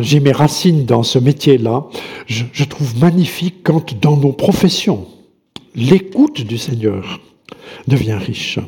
j'ai 0.00 0.20
mes 0.20 0.32
racines 0.32 0.84
dans 0.84 1.02
ce 1.02 1.18
métier-là, 1.18 1.86
je, 2.26 2.44
je 2.52 2.64
trouve 2.64 2.98
magnifique 2.98 3.56
quand 3.62 3.98
dans 4.00 4.16
nos 4.16 4.32
professions, 4.32 5.06
l'écoute 5.74 6.42
du 6.42 6.56
Seigneur 6.56 7.20
devient 7.86 8.14
riche 8.14 8.58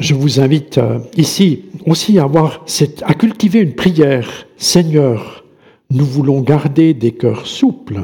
je 0.00 0.14
vous 0.14 0.40
invite 0.40 0.78
euh, 0.78 0.98
ici 1.16 1.64
aussi 1.90 2.18
à, 2.18 3.14
cultiver 3.14 3.60
une 3.60 3.74
prière. 3.74 4.46
Seigneur, 4.56 5.44
nous 5.90 6.04
voulons 6.04 6.40
garder 6.40 6.94
des 6.94 7.12
cœurs 7.12 7.46
souples, 7.46 8.00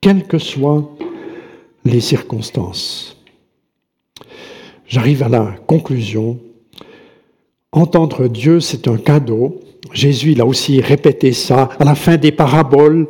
quelles 0.00 0.24
que 0.24 0.38
soient 0.38 0.90
les 1.84 2.00
circonstances. 2.00 3.16
J'arrive 4.86 5.22
à 5.22 5.28
la 5.28 5.54
conclusion. 5.66 6.38
Entendre 7.72 8.28
Dieu, 8.28 8.60
c'est 8.60 8.88
un 8.88 8.96
cadeau. 8.96 9.60
Jésus, 9.92 10.32
il 10.32 10.40
a 10.40 10.46
aussi 10.46 10.80
répété 10.80 11.32
ça 11.32 11.70
à 11.78 11.84
la 11.84 11.94
fin 11.94 12.16
des 12.16 12.32
paraboles, 12.32 13.08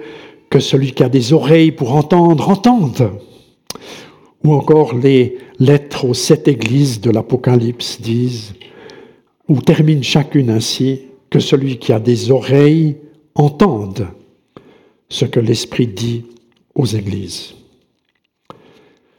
que 0.50 0.60
celui 0.60 0.92
qui 0.92 1.02
a 1.02 1.08
des 1.08 1.32
oreilles 1.32 1.72
pour 1.72 1.94
entendre, 1.94 2.48
entende. 2.48 3.10
Ou 4.44 4.52
encore 4.52 4.94
les 4.94 5.38
lettres 5.58 6.04
aux 6.04 6.14
sept 6.14 6.48
églises 6.48 7.00
de 7.00 7.10
l'Apocalypse 7.10 8.00
disent, 8.00 8.54
ou 9.48 9.60
terminent 9.60 10.02
chacune 10.02 10.50
ainsi, 10.50 11.02
que 11.30 11.40
celui 11.40 11.78
qui 11.78 11.92
a 11.92 12.00
des 12.00 12.30
oreilles 12.30 12.96
entende 13.34 14.06
ce 15.08 15.24
que 15.24 15.40
l'Esprit 15.40 15.86
dit 15.86 16.24
aux 16.74 16.86
églises. 16.86 17.54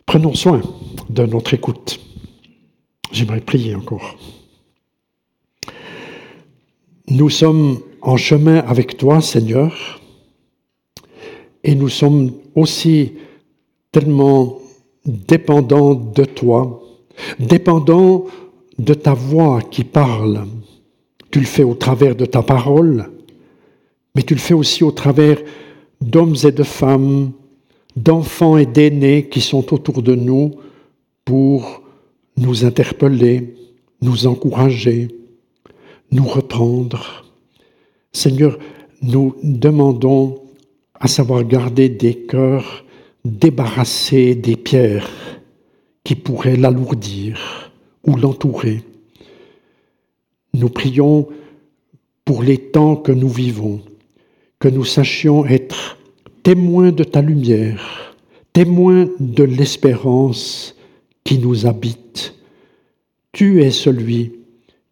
Prenons 0.05 0.33
soin 0.33 0.61
de 1.09 1.25
notre 1.25 1.53
écoute. 1.53 1.99
J'aimerais 3.11 3.41
prier 3.41 3.75
encore. 3.75 4.17
Nous 7.09 7.29
sommes 7.29 7.79
en 8.01 8.17
chemin 8.17 8.59
avec 8.59 8.97
toi, 8.97 9.21
Seigneur, 9.21 10.01
et 11.63 11.75
nous 11.75 11.89
sommes 11.89 12.31
aussi 12.55 13.13
tellement 13.91 14.59
dépendant 15.05 15.93
de 15.93 16.25
toi, 16.25 16.81
dépendant 17.39 18.19
de 18.19 18.44
ta 18.83 19.13
voix 19.13 19.61
qui 19.61 19.83
parle. 19.83 20.45
Tu 21.31 21.39
le 21.39 21.45
fais 21.45 21.63
au 21.63 21.75
travers 21.75 22.15
de 22.15 22.25
ta 22.25 22.41
parole, 22.41 23.09
mais 24.15 24.23
tu 24.23 24.33
le 24.33 24.39
fais 24.39 24.53
aussi 24.53 24.83
au 24.83 24.91
travers 24.91 25.37
d'hommes 26.01 26.35
et 26.43 26.51
de 26.51 26.63
femmes, 26.63 27.31
d'enfants 27.95 28.57
et 28.57 28.65
d'aînés 28.65 29.27
qui 29.29 29.41
sont 29.41 29.73
autour 29.73 30.01
de 30.01 30.15
nous 30.15 30.51
pour 31.23 31.81
nous 32.37 32.65
interpeller, 32.65 33.55
nous 34.01 34.27
encourager, 34.27 35.07
nous 36.11 36.25
reprendre. 36.25 37.25
Seigneur, 38.11 38.57
nous 39.01 39.35
demandons 39.43 40.41
à 40.99 41.07
savoir 41.07 41.43
garder 41.43 41.89
des 41.89 42.15
cœurs 42.15 42.85
débarrasser 43.25 44.35
des 44.35 44.55
pierres 44.55 45.09
qui 46.03 46.15
pourraient 46.15 46.55
l'alourdir 46.55 47.64
ou 48.05 48.15
l'entourer. 48.15 48.83
Nous 50.53 50.69
prions 50.69 51.27
pour 52.23 52.43
les 52.43 52.57
temps 52.57 52.95
que 52.95 53.11
nous 53.11 53.29
vivons, 53.29 53.81
que 54.59 54.67
nous 54.67 54.85
sachions 54.85 55.45
être 55.45 55.97
témoins 56.43 56.91
de 56.91 57.03
ta 57.03 57.21
lumière, 57.21 58.15
témoin 58.53 59.07
de 59.19 59.43
l'espérance 59.43 60.75
qui 61.23 61.39
nous 61.39 61.65
habite. 61.65 62.35
Tu 63.31 63.63
es 63.63 63.71
celui 63.71 64.33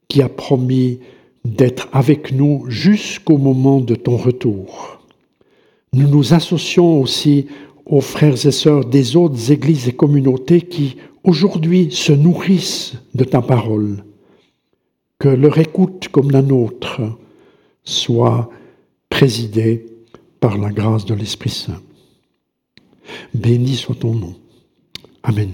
qui 0.07 0.21
a 0.21 0.29
promis 0.29 0.99
d'être 1.45 1.87
avec 1.91 2.31
nous 2.31 2.65
jusqu'au 2.69 3.37
moment 3.37 3.79
de 3.79 3.95
ton 3.95 4.17
retour. 4.17 5.01
Nous 5.93 6.07
nous 6.07 6.33
associons 6.33 6.99
aussi 6.99 7.47
aux 7.93 8.01
frères 8.01 8.43
et 8.47 8.51
sœurs 8.51 8.85
des 8.85 9.15
autres 9.15 9.51
églises 9.51 9.87
et 9.87 9.93
communautés 9.93 10.61
qui 10.61 10.97
aujourd'hui 11.23 11.91
se 11.91 12.11
nourrissent 12.11 12.95
de 13.13 13.23
ta 13.23 13.39
parole. 13.39 14.03
Que 15.19 15.29
leur 15.29 15.59
écoute 15.59 16.07
comme 16.07 16.31
la 16.31 16.41
nôtre 16.41 17.01
soit 17.83 18.49
présidée 19.09 19.85
par 20.39 20.57
la 20.57 20.71
grâce 20.71 21.05
de 21.05 21.13
l'Esprit 21.13 21.51
Saint. 21.51 21.83
Béni 23.31 23.75
soit 23.75 23.93
ton 23.93 24.15
nom. 24.15 24.33
Amen. 25.21 25.51